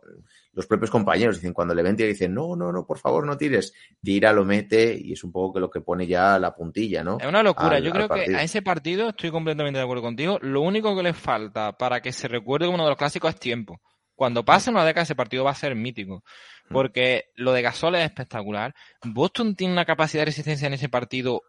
[0.59, 3.37] los propios compañeros dicen, cuando le ven tira, dicen, no, no, no, por favor, no
[3.37, 3.73] tires.
[4.03, 7.17] Tira, lo mete y es un poco que lo que pone ya la puntilla, ¿no?
[7.17, 7.77] Es una locura.
[7.77, 10.37] al- Yo creo que a ese partido estoy completamente de acuerdo contigo.
[10.41, 13.39] Lo único que le falta para que se recuerde como uno de los clásicos es
[13.39, 13.79] tiempo.
[14.15, 16.25] Cuando pase una década ese partido va a ser mítico.
[16.69, 16.73] Mm.
[16.73, 18.75] Porque lo de Gasol es espectacular.
[19.05, 21.41] Boston tiene una capacidad de resistencia en ese partido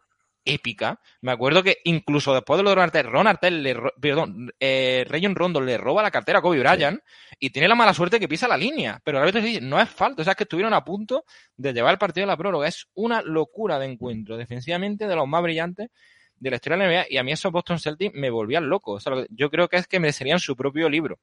[0.45, 1.01] épica.
[1.21, 5.05] Me acuerdo que incluso después de lo de Ron Artest, Ron Artest le, perdón, eh,
[5.09, 7.01] Rayon Rondo le roba la cartera a Kobe Bryant
[7.39, 9.01] y tiene la mala suerte que pisa la línea.
[9.05, 10.23] Pero a veces dice, no es falta.
[10.23, 11.25] O sea, es que estuvieron a punto
[11.57, 12.69] de llevar el partido a la prórroga.
[12.69, 14.37] Es una locura de encuentro.
[14.37, 15.91] Defensivamente de los más brillantes
[16.37, 17.07] de la historia de la NBA.
[17.11, 18.93] Y a mí esos Boston Celtics me volvían loco.
[18.93, 21.19] O sea, yo creo que es que merecerían su propio libro.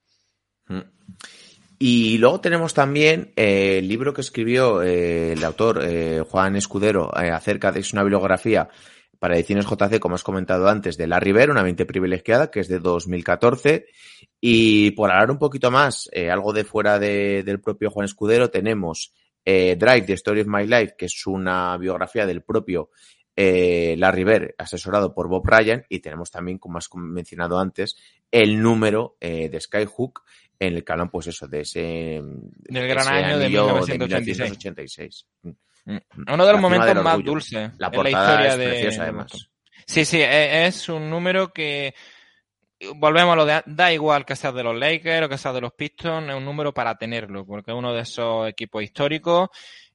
[0.68, 0.82] Mm.
[1.80, 7.16] Y luego tenemos también eh, el libro que escribió eh, el autor eh, Juan Escudero
[7.16, 8.68] acerca de es una bibliografía
[9.20, 12.68] para ediciones JC, como has comentado antes, de La Rivera, una mente privilegiada, que es
[12.68, 13.86] de 2014.
[14.40, 18.50] Y por hablar un poquito más, eh, algo de fuera de- del propio Juan Escudero,
[18.50, 19.14] tenemos
[19.46, 22.90] eh, Drive, The Story of My Life, que es una biografía del propio
[23.40, 24.26] eh, Larry
[24.58, 27.96] asesorado por Bob Ryan, y tenemos también, como has mencionado antes,
[28.32, 30.24] el número eh, de Skyhook,
[30.60, 31.80] en el que hablan, pues eso, de ese,
[32.20, 34.38] Del gran ese año de 1986.
[34.40, 35.28] 1986.
[35.88, 39.04] Uno de los momentos más dulces La en la portada historia es de preciosa, de
[39.04, 39.50] además.
[39.85, 41.94] Sí, sí, e- es un número que
[42.96, 45.62] volvemos a lo de, da igual que seas de los Lakers o que seas de
[45.62, 49.50] los Pistons, es un número para tenerlo, porque es uno de esos equipos históricos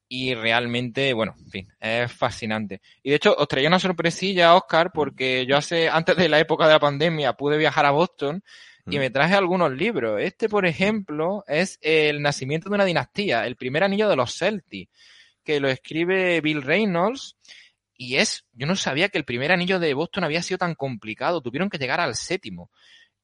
[0.08, 2.80] y realmente, bueno, en fin, es fascinante.
[3.02, 6.66] Y de hecho, os traía una sorpresilla, Oscar, porque yo hace, antes de la época
[6.66, 8.42] de la pandemia, pude viajar a Boston
[8.86, 10.20] y me traje algunos libros.
[10.20, 14.92] Este, por ejemplo, es El nacimiento de una dinastía, el primer anillo de los Celtics,
[15.44, 17.36] que lo escribe Bill Reynolds.
[17.96, 21.40] Y es, yo no sabía que el primer anillo de Boston había sido tan complicado,
[21.40, 22.70] tuvieron que llegar al séptimo.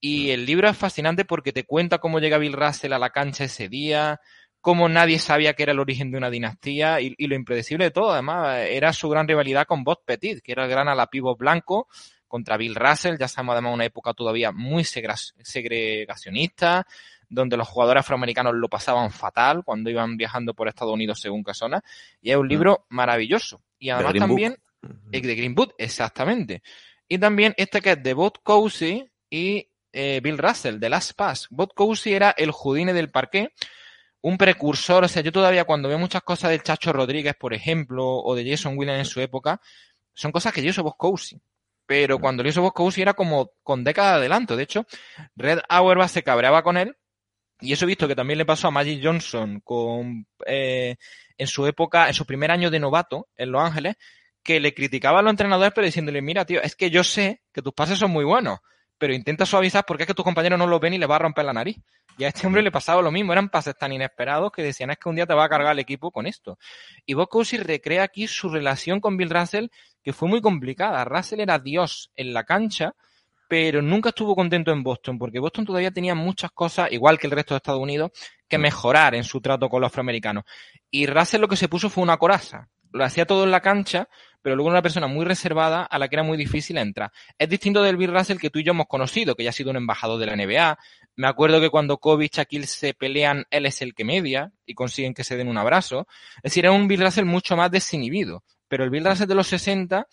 [0.00, 3.44] Y el libro es fascinante porque te cuenta cómo llega Bill Russell a la cancha
[3.44, 4.20] ese día,
[4.60, 8.12] cómo nadie sabía que era el origen de una dinastía y, lo impredecible de todo,
[8.12, 11.88] además, era su gran rivalidad con Bob Petit, que era el gran alapivo blanco
[12.26, 16.86] contra Bill Russell, ya sabemos además una época todavía muy segregacionista,
[17.28, 21.82] donde los jugadores afroamericanos lo pasaban fatal cuando iban viajando por Estados Unidos según Casona,
[22.20, 23.62] y es un libro maravilloso.
[23.78, 26.62] Y además también, de Green Book, exactamente.
[27.08, 31.46] Y también este que es de Bob Cousy y eh, Bill Russell, de Last Pass.
[31.50, 33.52] Bob Cousy era el judine del parque,
[34.20, 38.04] un precursor, o sea, yo todavía cuando veo muchas cosas del Chacho Rodríguez, por ejemplo,
[38.04, 39.60] o de Jason Williams en su época,
[40.14, 41.40] son cosas que yo soy Bob Cousy
[41.88, 44.56] pero cuando lo hizo Bosco era como con décadas de adelanto.
[44.56, 44.84] De hecho,
[45.36, 46.94] Red Auerbach se cabreaba con él
[47.60, 50.96] y eso he visto que también le pasó a Magic Johnson con, eh,
[51.36, 53.96] en su época, en su primer año de novato en Los Ángeles,
[54.42, 57.62] que le criticaba a los entrenadores pero diciéndole, mira tío, es que yo sé que
[57.62, 58.60] tus pases son muy buenos,
[58.96, 61.20] pero intenta suavizar porque es que tus compañeros no lo ven y le va a
[61.20, 61.78] romper la nariz.
[62.16, 64.98] Y a este hombre le pasaba lo mismo, eran pases tan inesperados que decían es
[64.98, 66.58] que un día te va a cargar el equipo con esto.
[67.06, 67.28] Y Bob
[67.62, 69.68] recrea aquí su relación con Bill Russell,
[70.02, 71.04] que fue muy complicada.
[71.04, 72.94] Russell era Dios en la cancha,
[73.48, 77.30] pero nunca estuvo contento en Boston, porque Boston todavía tenía muchas cosas, igual que el
[77.32, 78.10] resto de Estados Unidos,
[78.46, 80.44] que mejorar en su trato con los afroamericanos.
[80.90, 82.68] Y Russell lo que se puso fue una coraza.
[82.92, 84.08] Lo hacía todo en la cancha,
[84.42, 87.10] pero luego una persona muy reservada a la que era muy difícil entrar.
[87.38, 89.70] Es distinto del Bill Russell que tú y yo hemos conocido, que ya ha sido
[89.70, 90.78] un embajador de la NBA.
[91.16, 94.74] Me acuerdo que cuando Kobe y Shaquille se pelean, él es el que media y
[94.74, 96.06] consiguen que se den un abrazo.
[96.36, 98.44] Es decir, era un Bill Russell mucho más desinhibido.
[98.68, 100.06] Pero el Bill Russell de los 60,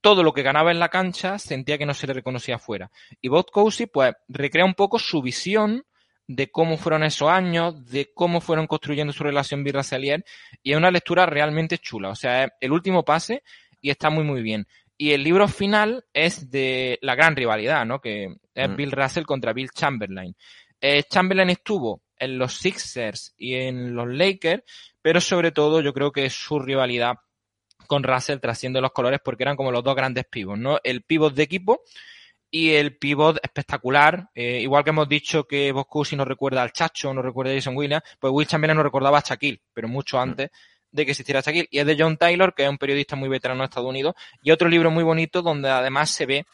[0.00, 2.90] todo lo que ganaba en la cancha sentía que no se le reconocía afuera.
[3.20, 5.84] Y Bob Cousy, pues, recrea un poco su visión
[6.26, 10.24] de cómo fueron esos años, de cómo fueron construyendo su relación birracialier,
[10.62, 12.10] y es una lectura realmente chula.
[12.10, 13.42] O sea, es el último pase
[13.80, 14.66] y está muy, muy bien.
[14.96, 18.00] Y el libro final es de la gran rivalidad, ¿no?
[18.00, 18.76] Que es mm.
[18.76, 20.34] Bill Russell contra Bill Chamberlain.
[20.80, 24.64] Eh, Chamberlain estuvo en los Sixers y en los Lakers,
[25.00, 27.14] pero sobre todo yo creo que su rivalidad
[27.88, 30.78] con Russell trasciende los colores porque eran como los dos grandes pivots, ¿no?
[30.84, 31.82] El pivot de equipo
[32.50, 34.28] y el pivot espectacular.
[34.34, 37.76] Eh, igual que hemos dicho que Boscusi nos recuerda al Chacho, nos recuerda a Jason
[37.76, 40.20] Williams, pues Will Chamberlain nos recordaba a Shaquille, pero mucho mm.
[40.20, 40.50] antes
[40.92, 41.68] de que existiera Shaquille.
[41.70, 44.50] Y es de John Taylor, que es un periodista muy veterano de Estados Unidos, y
[44.50, 46.46] otro libro muy bonito donde además se ve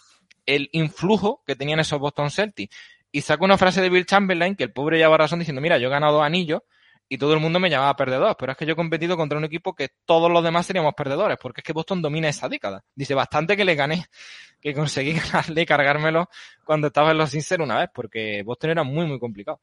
[0.47, 2.75] el influjo que tenían esos Boston Celtics.
[3.11, 5.89] Y saca una frase de Bill Chamberlain, que el pobre lleva razón diciendo, mira, yo
[5.89, 6.63] he ganado dos anillos,
[7.09, 9.45] y todo el mundo me llamaba perdedor, pero es que yo he competido contra un
[9.45, 12.85] equipo que todos los demás seríamos perdedores, porque es que Boston domina esa década.
[12.95, 14.07] Dice, bastante que le gané,
[14.61, 16.29] que conseguí ganarle y cargármelo
[16.65, 19.61] cuando estaba en los Sincer una vez, porque Boston era muy, muy complicado.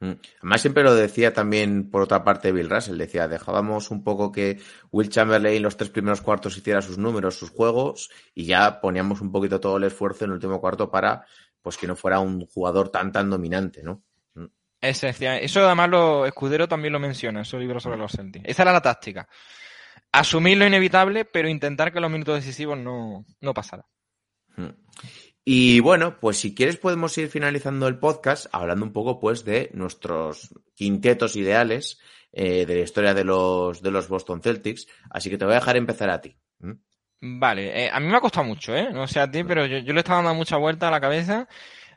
[0.00, 0.12] Mm.
[0.40, 4.58] Además siempre lo decía también por otra parte Bill Russell, decía, dejábamos un poco que
[4.90, 9.30] Will Chamberlain los tres primeros cuartos hiciera sus números, sus juegos, y ya poníamos un
[9.30, 11.24] poquito todo el esfuerzo en el último cuarto para
[11.62, 14.02] pues que no fuera un jugador tan tan dominante, ¿no?
[14.80, 15.38] Esencial.
[15.42, 18.48] Eso además los escuderos también lo mencionan, esos libros sobre los Celtics.
[18.48, 19.28] Esa era la táctica.
[20.12, 23.86] Asumir lo inevitable, pero intentar que los minutos decisivos no, no pasaran.
[24.56, 24.70] Hmm.
[25.44, 29.70] Y bueno, pues si quieres podemos ir finalizando el podcast hablando un poco pues de
[29.74, 31.98] nuestros quintetos ideales
[32.32, 34.86] eh, de la historia de los, de los Boston Celtics.
[35.10, 36.36] Así que te voy a dejar empezar a ti.
[37.20, 38.90] Vale, eh, a mí me ha costado mucho, ¿eh?
[38.92, 41.48] No sé a ti, pero yo, yo le estaba dando mucha vuelta a la cabeza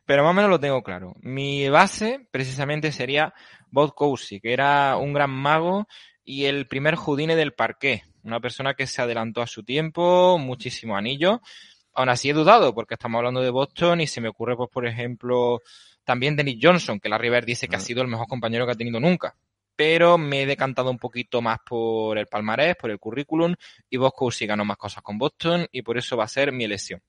[0.06, 1.16] pero más o menos lo tengo claro.
[1.22, 3.34] Mi base precisamente sería
[3.72, 5.88] Bob Cousy, que era un gran mago
[6.24, 8.04] y el primer Judine del parqué.
[8.24, 11.42] Una persona que se adelantó a su tiempo, muchísimo anillo.
[11.94, 14.88] Aún así he dudado, porque estamos hablando de Boston y se me ocurre, pues, por
[14.88, 15.62] ejemplo,
[16.04, 17.84] también Dennis Johnson, que la River dice que ha mm.
[17.84, 19.36] sido el mejor compañero que ha tenido nunca.
[19.76, 23.56] Pero me he decantado un poquito más por el palmarés, por el currículum,
[23.90, 26.64] y Bob Cousy ganó más cosas con Boston, y por eso va a ser mi
[26.64, 27.02] elección.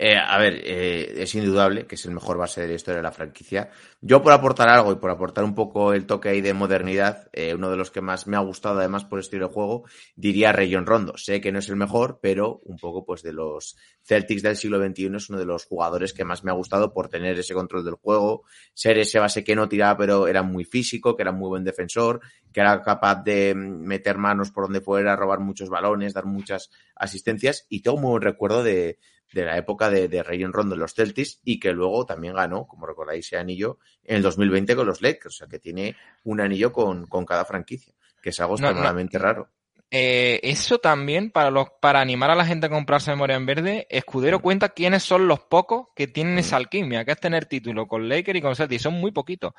[0.00, 0.02] Mm.
[0.02, 3.02] Eh, a ver, eh, es indudable que es el mejor base de la historia de
[3.02, 3.70] la franquicia.
[4.00, 7.54] Yo por aportar algo y por aportar un poco el toque ahí de modernidad, eh,
[7.54, 9.84] uno de los que más me ha gustado además por estilo de juego,
[10.16, 11.18] diría Rayon Rondo.
[11.18, 14.78] Sé que no es el mejor, pero un poco pues de los Celtics del siglo
[14.78, 17.84] XXI es uno de los jugadores que más me ha gustado por tener ese control
[17.84, 21.48] del juego, ser ese base que no tiraba pero era muy físico, que era muy
[21.48, 22.20] buen defensor,
[22.52, 27.66] que era capaz de meter manos por donde fuera, robar muchos balones, dar muchas asistencias
[27.68, 28.98] y tengo un buen recuerdo de
[29.32, 32.66] de la época de, de Rayon Rondo en los Celtics y que luego también ganó,
[32.66, 35.34] como recordáis, ese anillo en el 2020 con los Lakers.
[35.34, 38.68] O sea, que tiene un anillo con, con cada franquicia, que es algo No, no.
[38.68, 39.48] extremadamente raro.
[39.92, 43.86] Eh, eso también, para, los, para animar a la gente a comprarse memoria en verde,
[43.90, 48.08] Escudero cuenta quiénes son los pocos que tienen esa alquimia, que es tener título con
[48.08, 48.82] Lakers y con Celtics.
[48.82, 49.52] Son muy poquitos.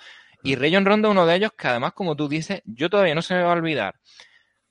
[0.43, 3.22] Y Rayon Rondo es uno de ellos que además, como tú dices, yo todavía no
[3.22, 3.95] se me va a olvidar.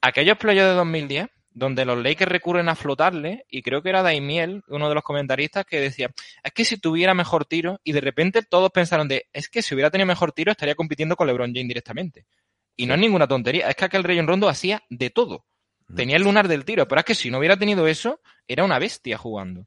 [0.01, 4.62] Aquellos playoffs de 2010, donde los Lakers recurren a flotarle, y creo que era Daimiel,
[4.68, 6.11] uno de los comentaristas, que decía,
[6.42, 9.74] es que si tuviera mejor tiro, y de repente todos pensaron de, es que si
[9.74, 12.26] hubiera tenido mejor tiro estaría compitiendo con LeBron James directamente.
[12.76, 15.44] Y no es ninguna tontería, es que aquel Rayon Rondo hacía de todo.
[15.94, 18.78] Tenía el lunar del tiro, pero es que si no hubiera tenido eso, era una
[18.78, 19.66] bestia jugando.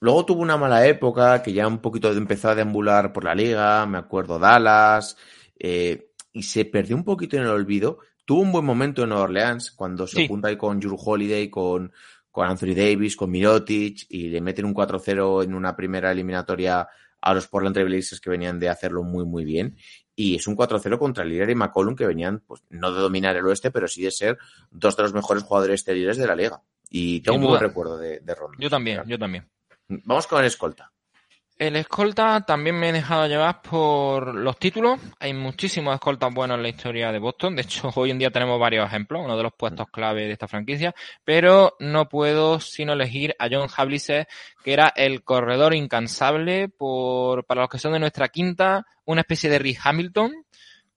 [0.00, 3.86] Luego tuvo una mala época que ya un poquito empezó a deambular por la liga,
[3.86, 5.16] me acuerdo Dallas,
[5.58, 7.98] eh, y se perdió un poquito en el olvido.
[8.30, 10.28] Tuvo un buen momento en Nueva Orleans cuando se Sí.
[10.28, 11.92] junta ahí con Drew Holiday, con,
[12.30, 16.86] con Anthony Davis, con Mirotic y le meten un 4-0 en una primera eliminatoria
[17.20, 19.76] a los Portland Trail Blazers que venían de hacerlo muy muy bien.
[20.14, 23.44] Y es un 4-0 contra Lillard y McCollum que venían, pues, no de dominar el
[23.46, 24.38] oeste, pero sí de ser
[24.70, 26.62] dos de los mejores jugadores exteriores de la liga.
[26.88, 28.56] Y tengo un buen recuerdo de, de Rondo.
[28.60, 29.50] Yo también, yo también.
[29.88, 30.92] Vamos con el escolta.
[31.60, 34.98] El escolta también me he dejado llevar por los títulos.
[35.18, 37.54] Hay muchísimos escoltas buenos en la historia de Boston.
[37.54, 40.48] De hecho, hoy en día tenemos varios ejemplos, uno de los puestos clave de esta
[40.48, 40.94] franquicia.
[41.22, 44.26] Pero no puedo sino elegir a John Havlicek,
[44.64, 49.50] que era el corredor incansable por, para los que son de nuestra quinta, una especie
[49.50, 50.32] de Rick Hamilton.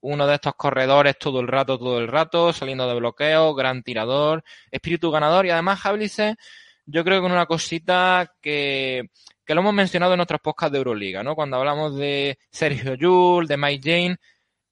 [0.00, 4.42] Uno de estos corredores todo el rato, todo el rato, saliendo de bloqueo, gran tirador,
[4.70, 6.38] espíritu ganador y además Havlicek,
[6.86, 9.10] yo creo que una cosita que,
[9.44, 11.34] que lo hemos mencionado en otros podcasts de Euroliga, ¿no?
[11.34, 14.16] Cuando hablamos de Sergio Yul, de Mike Jane,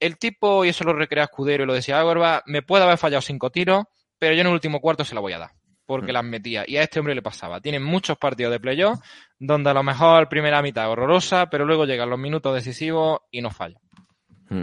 [0.01, 3.21] el tipo, y eso lo recrea Escudero y lo decía Agorba, me puede haber fallado
[3.23, 3.85] cinco tiros,
[4.19, 5.51] pero yo en el último cuarto se la voy a dar,
[5.87, 6.15] porque Mm.
[6.15, 6.65] las metía.
[6.67, 7.61] Y a este hombre le pasaba.
[7.61, 8.99] Tiene muchos partidos de playoff,
[9.39, 13.51] donde a lo mejor primera mitad horrorosa, pero luego llegan los minutos decisivos y no
[13.51, 13.79] falla.
[14.49, 14.63] Mm.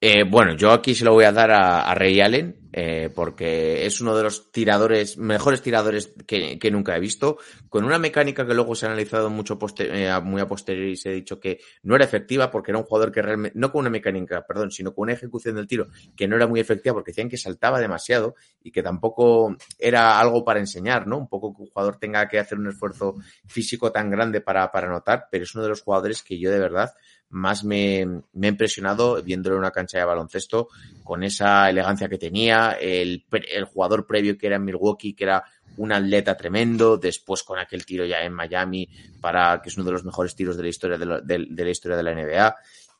[0.00, 3.86] Eh, bueno, yo aquí se lo voy a dar a, a Ray Allen, eh, porque
[3.86, 8.44] es uno de los tiradores, mejores tiradores que, que nunca he visto, con una mecánica
[8.44, 11.60] que luego se ha analizado mucho eh, muy a posteriori y se ha dicho que
[11.84, 14.92] no era efectiva porque era un jugador que realmente, no con una mecánica, perdón, sino
[14.92, 18.34] con una ejecución del tiro que no era muy efectiva porque decían que saltaba demasiado
[18.60, 21.16] y que tampoco era algo para enseñar, ¿no?
[21.16, 23.14] Un poco que un jugador tenga que hacer un esfuerzo
[23.46, 26.58] físico tan grande para, para anotar, pero es uno de los jugadores que yo de
[26.58, 26.90] verdad
[27.34, 30.68] más me, me ha impresionado viéndolo en una cancha de baloncesto
[31.02, 35.44] con esa elegancia que tenía, el, el jugador previo que era en Milwaukee, que era
[35.76, 38.88] un atleta tremendo, después con aquel tiro ya en Miami,
[39.20, 41.64] para que es uno de los mejores tiros de la historia de, la- de- de
[41.64, 42.54] la historia de la NBA.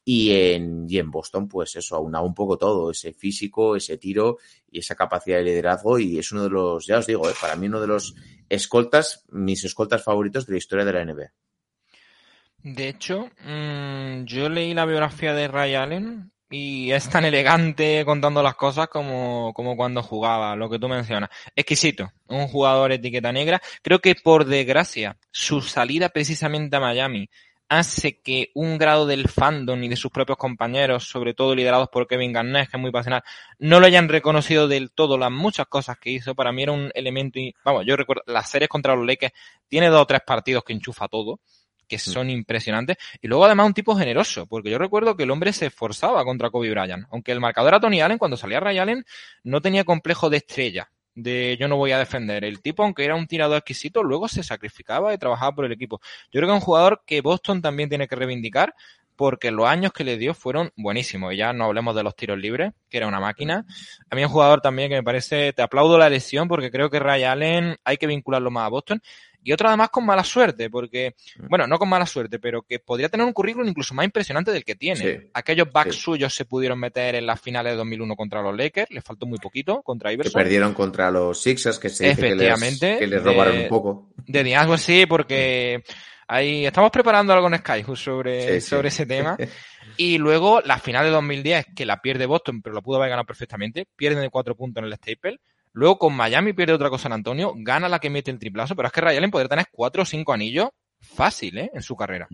[0.06, 4.36] Y en, y en Boston, pues eso, aunaba un poco todo, ese físico, ese tiro
[4.70, 5.98] y esa capacidad de liderazgo.
[5.98, 8.14] Y es uno de los, ya os digo, eh, para mí uno de los
[8.50, 11.32] escoltas, mis escoltas favoritos de la historia de la NBA.
[12.64, 18.42] De hecho, mm, yo leí la biografía de Ray Allen y es tan elegante contando
[18.42, 21.28] las cosas como, como cuando jugaba, lo que tú mencionas.
[21.54, 23.60] Exquisito, un jugador etiqueta negra.
[23.82, 27.28] Creo que por desgracia, su salida precisamente a Miami
[27.68, 32.06] hace que un grado del fandom y de sus propios compañeros, sobre todo liderados por
[32.06, 33.22] Kevin Garnett, que es muy pasional,
[33.58, 36.34] no lo hayan reconocido del todo las muchas cosas que hizo.
[36.34, 39.34] Para mí era un elemento, y, vamos, yo recuerdo, las series contra los Lakers
[39.68, 41.40] tiene dos o tres partidos que enchufa todo
[41.94, 42.96] que son impresionantes.
[43.20, 46.50] Y luego además un tipo generoso, porque yo recuerdo que el hombre se esforzaba contra
[46.50, 47.06] Kobe Bryant.
[47.10, 49.04] Aunque el marcador era Tony Allen, cuando salía Ray Allen,
[49.44, 52.44] no tenía complejo de estrella, de yo no voy a defender.
[52.44, 56.00] El tipo, aunque era un tirador exquisito, luego se sacrificaba y trabajaba por el equipo.
[56.32, 58.74] Yo creo que es un jugador que Boston también tiene que reivindicar,
[59.16, 61.32] porque los años que le dio fueron buenísimos.
[61.32, 63.64] Y ya no hablemos de los tiros libres, que era una máquina.
[64.10, 66.90] A mí es un jugador también que me parece, te aplaudo la elección, porque creo
[66.90, 69.00] que Ray Allen hay que vincularlo más a Boston.
[69.44, 71.14] Y otro además con mala suerte, porque,
[71.48, 74.64] bueno, no con mala suerte, pero que podría tener un currículum incluso más impresionante del
[74.64, 74.96] que tiene.
[75.20, 75.30] Sí.
[75.34, 76.00] Aquellos backs Sí.
[76.00, 79.38] suyos se pudieron meter en las finales de 2001 contra los Lakers, les faltó muy
[79.38, 80.40] poquito contra Que Iverson.
[80.42, 83.68] perdieron contra los Sixers, que se dice que les, Efectivamente, que les robaron de- un
[83.68, 84.08] poco.
[84.26, 85.82] De Diasgo sí, porque
[86.26, 88.68] ahí estamos preparando algo en Skyhook sobre, Sí, sí.
[88.70, 89.36] sobre ese tema.
[89.96, 93.26] Y luego la final de 2010, que la pierde Boston, pero lo pudo haber ganado
[93.26, 95.38] perfectamente, pierden de cuatro puntos en el Staple.
[95.74, 98.86] Luego con Miami pierde otra cosa en Antonio, gana la que mete el triplazo, pero
[98.86, 100.68] es que Ray Allen podría tener cuatro o cinco anillos
[101.00, 101.70] fácil, ¿eh?
[101.74, 102.28] En su carrera.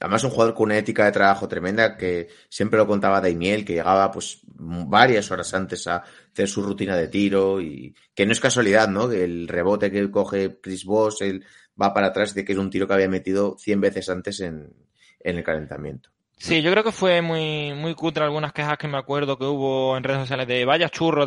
[0.00, 3.74] Además, un jugador con una ética de trabajo tremenda que siempre lo contaba Daimiel, que
[3.74, 8.40] llegaba pues varias horas antes a hacer su rutina de tiro y que no es
[8.40, 9.10] casualidad, ¿no?
[9.10, 11.44] El rebote que coge Chris Bosh, él
[11.80, 14.72] va para atrás de que es un tiro que había metido 100 veces antes en,
[15.20, 16.10] en el calentamiento.
[16.38, 19.96] Sí, yo creo que fue muy, muy cutre algunas quejas que me acuerdo que hubo
[19.96, 21.26] en redes sociales de vaya churro.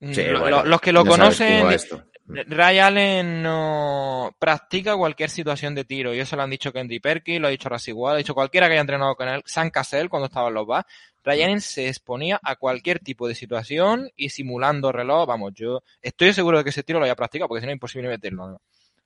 [0.00, 2.02] Ta- Sí, Lo- bueno, lo- los que lo conocen, esto.
[2.28, 7.40] Ray Allen no practica cualquier situación de tiro y eso lo han dicho Kendy Perkins,
[7.40, 10.08] lo ha dicho Rasigual, lo ha dicho cualquiera que haya entrenado con él, San Cassell
[10.08, 10.84] cuando estaba en los BAS.
[11.22, 16.32] Ray Allen se exponía a cualquier tipo de situación y simulando reloj, vamos, yo estoy
[16.32, 18.48] seguro de que ese tiro lo haya practicado porque si no es imposible meterlo.
[18.48, 18.60] ¿no?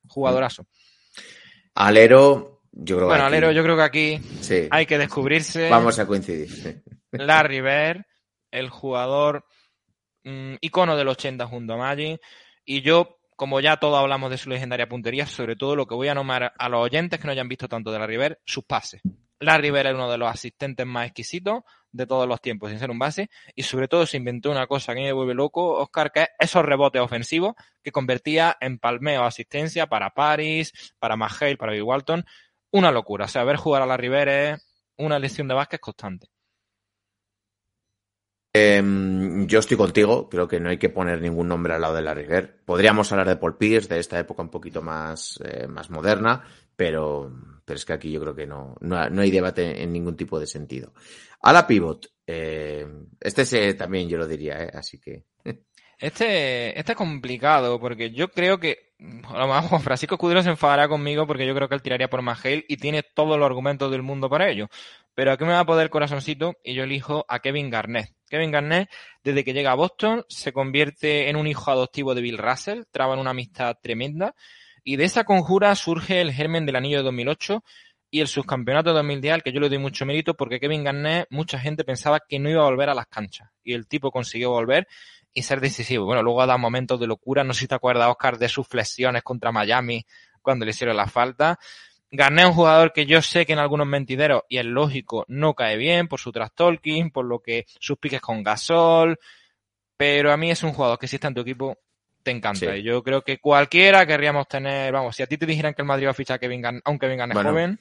[0.07, 0.65] Jugadorazo.
[1.75, 5.69] Alero, yo creo Bueno, que aquí- Alero, yo creo que aquí sí, hay que descubrirse.
[5.69, 6.81] vamos a coincidir.
[7.11, 8.03] Larry Bird,
[8.51, 9.45] el jugador
[10.23, 12.21] mm, icono del 80 junto a Magic.
[12.65, 16.07] Y yo, como ya todos hablamos de su legendaria puntería, sobre todo lo que voy
[16.07, 19.01] a nombrar a los oyentes que no hayan visto tanto de Larry Bird, sus pases.
[19.39, 22.91] Larry Bird es uno de los asistentes más exquisitos de todos los tiempos, sin ser
[22.91, 23.29] un base.
[23.55, 26.63] Y sobre todo se inventó una cosa que me vuelve loco, Oscar, que es esos
[26.63, 32.25] rebotes ofensivos que convertía en palmeo asistencia para Paris, para Mahale, para Bill Walton.
[32.71, 33.25] Una locura.
[33.25, 34.67] O sea, ver jugar a Larry Bird es
[34.97, 36.27] una lección de básquet constante.
[38.53, 42.01] Em, yo estoy contigo, creo que no hay que poner ningún nombre al lado de
[42.01, 42.49] Larry Bird.
[42.65, 46.43] Podríamos hablar de Paul Pierce, de esta época un poquito más, eh, más moderna,
[46.75, 47.31] pero,
[47.63, 50.37] pero es que aquí yo creo que no, no, no hay debate en ningún tipo
[50.37, 50.93] de sentido.
[51.41, 52.85] A la pivot, eh,
[53.21, 55.23] este se, también yo lo diría, eh, así que
[55.97, 58.91] Este, este es complicado porque yo creo que
[59.23, 62.77] Juan Francisco Escudero se enfadará conmigo porque yo creo que él tiraría por Magel y
[62.77, 64.67] tiene todos los argumentos del mundo para ello.
[65.13, 68.09] Pero aquí me va a poder corazoncito y yo elijo a Kevin Garnett.
[68.31, 68.89] Kevin Garnett,
[69.23, 73.19] desde que llega a Boston, se convierte en un hijo adoptivo de Bill Russell, traban
[73.19, 74.33] una amistad tremenda
[74.85, 77.63] y de esa conjura surge el germen del anillo de 2008
[78.09, 81.27] y el subcampeonato de 2010 al que yo le doy mucho mérito porque Kevin Garnett,
[81.29, 84.51] mucha gente pensaba que no iba a volver a las canchas y el tipo consiguió
[84.51, 84.87] volver
[85.33, 86.05] y ser decisivo.
[86.05, 87.43] Bueno, luego ha dado momentos de locura.
[87.43, 90.05] No sé si te acuerdas, Oscar, de sus flexiones contra Miami
[90.41, 91.59] cuando le hicieron la falta.
[92.11, 95.53] Garnett es un jugador que yo sé que en algunos mentideros, y es lógico, no
[95.53, 99.17] cae bien por su trash talking, por lo que sus piques con Gasol,
[99.97, 101.77] pero a mí es un jugador que si está en tu equipo
[102.23, 102.59] te encanta.
[102.59, 102.79] Sí.
[102.79, 105.87] Y yo creo que cualquiera querríamos tener, vamos, si a ti te dijeran que el
[105.87, 107.79] Madrid va a fichar a Kevin Garnett, aunque Kevin Garnett Bueno, joven,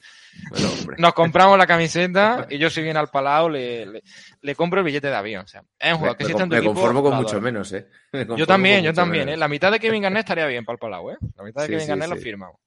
[0.85, 4.03] bueno, nos compramos la camiseta y yo si viene al Palau le, le,
[4.41, 5.45] le compro el billete de avión.
[5.45, 7.41] O sea, es un jugador que si está en tu me equipo, conformo con mucho
[7.41, 7.89] menos, eh.
[8.37, 9.29] Yo también, yo también.
[9.29, 9.37] ¿eh?
[9.37, 11.17] La mitad de Kevin Garnett estaría bien para el Palau, ¿eh?
[11.37, 12.61] La mitad de Sí, Kevin sí, Garnett lo firmamos.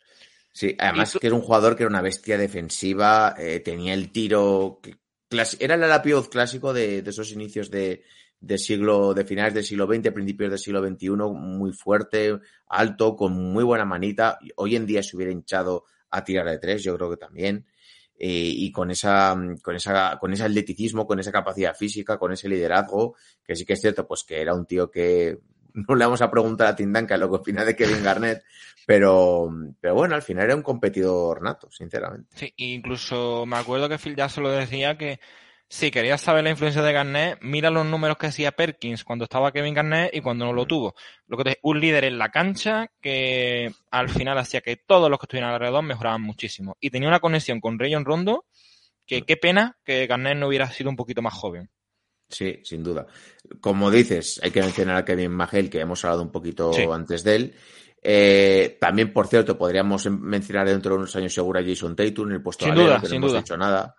[0.53, 4.79] Sí, además que era un jugador que era una bestia defensiva, eh, tenía el tiro,
[5.59, 8.03] era el ala pivot clásico de, de esos inicios de,
[8.39, 13.33] de siglo, de finales del siglo XX, principios del siglo XXI, muy fuerte, alto, con
[13.33, 14.37] muy buena manita.
[14.57, 17.65] Hoy en día se hubiera hinchado a tirar de tres, yo creo que también.
[18.15, 22.47] Eh, y con esa, con esa, con ese atleticismo, con esa capacidad física, con ese
[22.47, 25.39] liderazgo, que sí que es cierto, pues que era un tío que
[25.87, 28.43] no le vamos a preguntar a Tim Duncan lo que opina de Kevin Garnett,
[28.85, 29.49] pero,
[29.79, 32.29] pero bueno, al final era un competidor nato, sinceramente.
[32.35, 35.19] Sí, incluso me acuerdo que Phil Jackson lo decía que
[35.73, 39.51] si querías saber la influencia de Garnett, mira los números que hacía Perkins cuando estaba
[39.51, 40.93] Kevin Garnett y cuando no lo tuvo.
[41.25, 45.17] Lo que te, un líder en la cancha que al final hacía que todos los
[45.17, 46.77] que estuvieran alrededor mejoraban muchísimo.
[46.79, 48.45] Y tenía una conexión con Rayon Rondo
[49.07, 51.71] que qué pena que Garnett no hubiera sido un poquito más joven.
[52.33, 53.05] Sí, sin duda.
[53.61, 56.83] Como dices, hay que mencionar a Kevin Magel, que hemos hablado un poquito Sí.
[56.91, 57.53] antes de él.
[58.01, 62.33] Eh, también, por cierto, podríamos mencionar dentro de unos años seguro a Jason Tatum en
[62.35, 63.39] el puesto Sin de alero, duda, que no hemos duda.
[63.41, 63.95] dicho nada.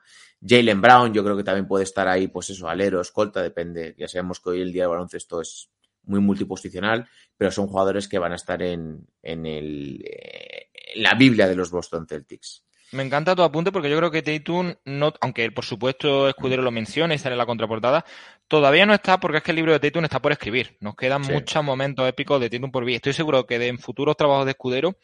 [0.46, 3.94] Jalen Brown, yo creo que también puede estar ahí, pues eso, alero, escolta, depende.
[3.96, 5.70] Ya sabemos que hoy el día del baloncesto es
[6.02, 11.14] muy multiposicional, pero son jugadores que van a estar en, en, el, eh, en la
[11.14, 12.63] Biblia de los Boston Celtics.
[12.92, 16.70] Me encanta tu apunte porque yo creo que Tatum, no, aunque por supuesto Escudero lo
[16.70, 18.04] menciona y sale en la contraportada,
[18.46, 20.76] todavía no está porque es que el libro de Tatum está por escribir.
[20.80, 21.32] Nos quedan Sí.
[21.32, 22.96] muchos momentos épicos de Tatum por vivir.
[22.96, 24.96] Estoy seguro que de- en futuros trabajos de Escudero,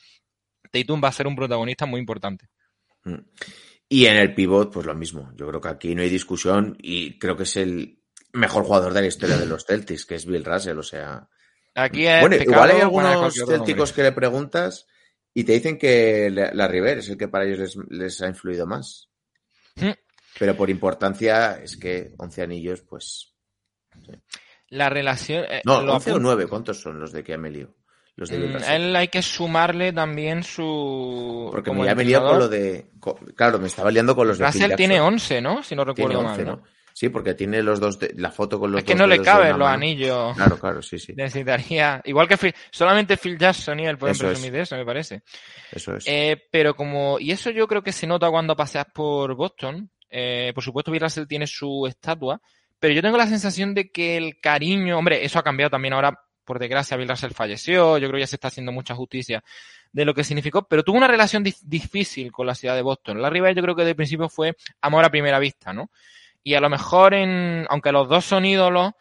[0.70, 2.46] Tatum va a ser un protagonista muy importante.
[3.04, 3.14] Mm.
[3.88, 5.32] Y en el pivot, pues lo mismo.
[5.34, 7.98] Yo creo que aquí no hay discusión y creo que es el
[8.32, 10.78] mejor jugador de la historia de los Celtics, que es Bill Russell.
[10.78, 11.28] O sea,
[11.74, 13.92] Aquí es bueno, pecado igual hay algunos nombre.
[13.94, 14.86] que le preguntas
[15.34, 18.28] y te dicen que la, la River es el que para ellos les, les ha
[18.28, 19.08] influido más.
[19.76, 19.90] Mm.
[20.38, 23.34] Pero por importancia es que 11 anillos, pues...
[24.68, 25.44] La relación...
[25.48, 26.28] eh, No, lo 11 o apunto.
[26.28, 27.74] 9, ¿cuántos son los de que me lío?
[28.16, 28.72] Los de Mm, Russell.
[28.74, 31.48] él hay que sumarle también su...
[31.50, 32.90] Porque me, ya me lío con lo de...
[33.00, 35.14] co- Claro, me estaba liando con los de Phil Russell tiene Jackson.
[35.14, 35.62] 11, ¿no?
[35.62, 36.56] Si no Tiene recuerdo 11, mal.
[36.56, 36.62] ¿no?
[37.00, 37.98] Sí, porque tiene los dos...
[37.98, 39.72] de- la foto con los Es que dos no le caben los mano.
[39.72, 40.36] anillos.
[40.36, 41.14] Claro, claro, sí, sí.
[41.16, 42.02] Necesitaría...
[42.04, 44.32] Igual que Phil- solamente Phil Jackson y él pueden Eso es.
[44.32, 45.22] presumir de eso, me parece.
[45.72, 46.04] Eso es.
[46.06, 49.90] Eh, pero como, y eso yo creo que se nota cuando paseas por Boston.
[50.10, 52.38] Eh, por supuesto, Bill Russell tiene su estatua,
[52.78, 56.20] pero yo tengo la sensación de que el cariño, hombre, eso ha cambiado también ahora,
[56.44, 59.42] por desgracia, Bill Russell falleció, yo creo que ya se está haciendo mucha justicia
[59.90, 63.22] de lo que significó, pero tuvo una relación dif- difícil con la ciudad de Boston.
[63.22, 65.90] La River yo creo que de principio fue amor a primera vista, ¿no?
[66.42, 68.92] Y a lo mejor en, aunque los dos son ídolos,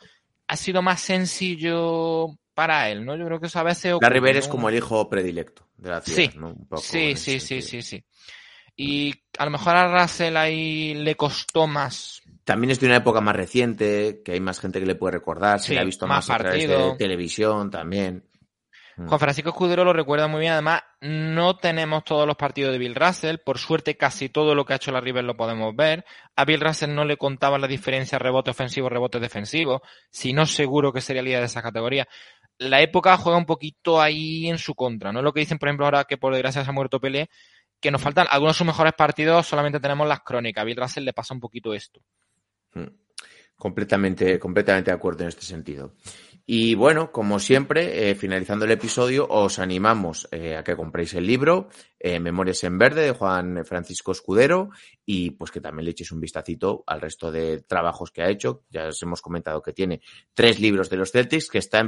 [0.48, 3.16] ha sido más sencillo para él, ¿no?
[3.16, 5.90] Yo creo que eso a veces ocurre, Larry Bird es como el hijo predilecto de
[5.90, 6.50] la ciudad, sí, ¿no?
[6.50, 8.04] Un poco sí, sí, sí, sí, sí.
[8.76, 12.22] Y a lo mejor a Russell ahí le costó más.
[12.44, 15.60] También es de una época más reciente, que hay más gente que le puede recordar,
[15.60, 18.26] se le ha visto más, más a través de televisión también.
[18.98, 20.54] Juan Francisco Escudero lo recuerda muy bien.
[20.54, 23.38] Además, no tenemos todos los partidos de Bill Russell.
[23.38, 26.04] Por suerte, casi todo lo que ha hecho la River lo podemos ver.
[26.36, 29.82] A Bill Russell no le contaba la diferencia rebote ofensivo, rebote defensivo.
[30.10, 32.08] Si no, seguro que sería líder de esa categoría.
[32.58, 35.14] La época juega un poquito ahí en su contra.
[35.14, 37.30] No es lo que dicen, por ejemplo, ahora que por desgracia se ha muerto Pelé,
[37.80, 40.62] que nos faltan algunos de sus mejores partidos, solamente tenemos las crónicas.
[40.62, 42.02] A Bill Russell le pasa un poquito esto.
[42.74, 42.88] Mm.
[43.56, 45.94] Completamente, completamente de acuerdo en este sentido.
[46.52, 51.28] Y bueno, como siempre, eh, finalizando el episodio, os animamos eh, a que compréis el
[51.28, 51.70] libro
[52.00, 54.70] eh, Memorias en Verde de Juan Francisco Escudero
[55.06, 58.64] y pues que también le echéis un vistacito al resto de trabajos que ha hecho.
[58.70, 60.02] Ya os hemos comentado que tiene
[60.34, 61.84] tres libros de los Celtics, que está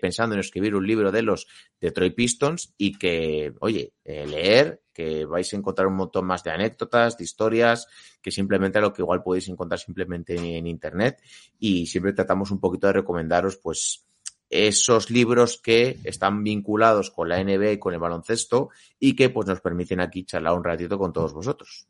[0.00, 1.46] pensando en escribir un libro de los
[1.80, 7.18] Detroit Pistons y que, oye, leer, que vais a encontrar un montón más de anécdotas,
[7.18, 7.86] de historias,
[8.22, 11.20] que simplemente lo que igual podéis encontrar simplemente en internet
[11.58, 14.06] y siempre tratamos un poquito de recomendaros pues
[14.50, 19.46] esos libros que están vinculados con la NBA y con el baloncesto y que pues
[19.48, 21.86] nos permiten aquí charlar un ratito con todos vosotros.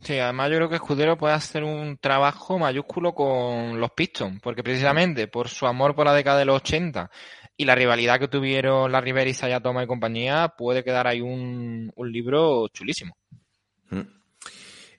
[0.00, 4.62] Sí, además yo creo que Escudero puede hacer un trabajo mayúsculo con los Pistons, porque
[4.62, 7.10] precisamente por su amor por la década de los 80
[7.56, 11.90] y la rivalidad que tuvieron la Rivera y Sayatoma y compañía, puede quedar ahí un,
[11.94, 13.16] un libro chulísimo.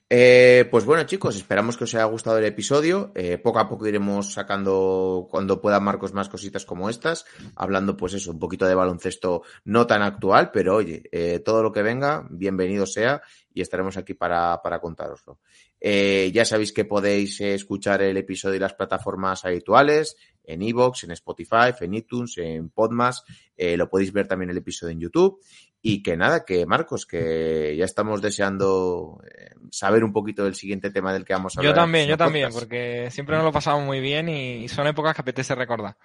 [0.08, 3.10] Eh, pues bueno, chicos, esperamos que os haya gustado el episodio.
[3.16, 7.26] Eh, poco a poco iremos sacando, cuando pueda Marcos, más cositas como estas,
[7.56, 11.72] hablando, pues eso, un poquito de baloncesto no tan actual, pero oye, eh, todo lo
[11.72, 13.20] que venga, bienvenido sea
[13.52, 15.40] y estaremos aquí para, para contároslo.
[15.80, 20.16] ya sabéis que podéis escuchar el episodio y las plataformas habituales,
[20.46, 23.24] en Evox, en Spotify, en iTunes, en Podmas.
[23.56, 25.40] lo podéis ver también el episodio en YouTube.
[25.88, 30.90] Y que nada, que Marcos, que ya estamos deseando eh, saber un poquito del siguiente
[30.90, 31.74] tema del que vamos a hablar.
[31.74, 35.20] Yo también, yo también, porque siempre nos lo pasamos muy bien y son épocas que
[35.20, 35.96] apetece recordar.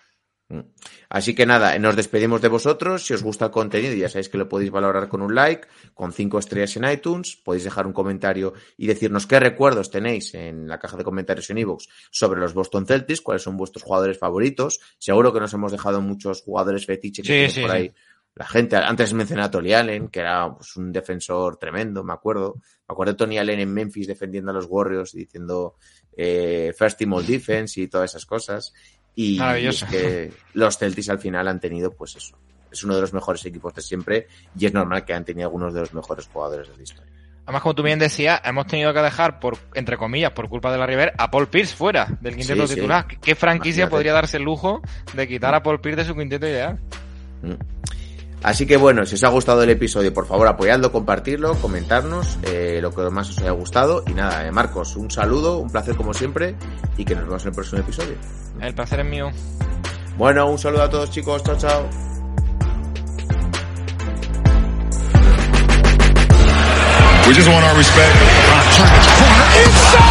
[0.52, 0.60] Mm.
[1.10, 3.06] Así que nada, nos despedimos de vosotros.
[3.06, 6.12] Si os gusta el contenido, ya sabéis que lo podéis valorar con un like, con
[6.12, 7.38] cinco estrellas en iTunes.
[7.38, 11.60] Podéis dejar un comentario y decirnos qué recuerdos tenéis en la caja de comentarios en
[11.60, 14.80] iVoox sobre los Boston Celtics, cuáles son vuestros jugadores favoritos.
[14.98, 17.94] Seguro que nos hemos dejado muchos jugadores fetiches por ahí.
[18.36, 22.56] La gente, antes mencioné a Tony Allen, que era pues, un defensor tremendo, me acuerdo.
[22.88, 25.76] Me acuerdo de Tony Allen en Memphis defendiendo a los Warriors, diciendo
[26.16, 28.74] eh, First Team All Defense y todas esas cosas.
[29.16, 32.38] Y, es que los Celtics al final han tenido, pues eso,
[32.72, 35.74] es uno de los mejores equipos de siempre y es normal que han tenido algunos
[35.74, 37.12] de los mejores jugadores de la historia.
[37.44, 40.78] Además, como tú bien decías, hemos tenido que dejar, por entre comillas, por culpa de
[40.78, 43.08] la River, a Paul Pierce fuera del quinteto titular.
[43.08, 44.82] ¿Qué franquicia podría darse el lujo
[45.14, 46.80] de quitar a Paul Pierce de su quinteto ideal?
[47.42, 47.54] Mm.
[48.44, 52.80] Así que bueno, si os ha gustado el episodio, por favor apoyadlo, compartirlo, comentarnos eh,
[52.82, 54.04] lo que más os haya gustado.
[54.08, 56.56] Y nada, eh, Marcos, un saludo, un placer como siempre
[56.98, 58.16] y que nos vemos en el próximo episodio.
[58.60, 59.30] El placer es mío.
[60.18, 61.90] Bueno, un saludo a todos chicos, chao chao.
[67.28, 68.16] We just want our respect.
[69.94, 70.11] Rob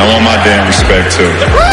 [0.00, 1.69] I want my damn respect too.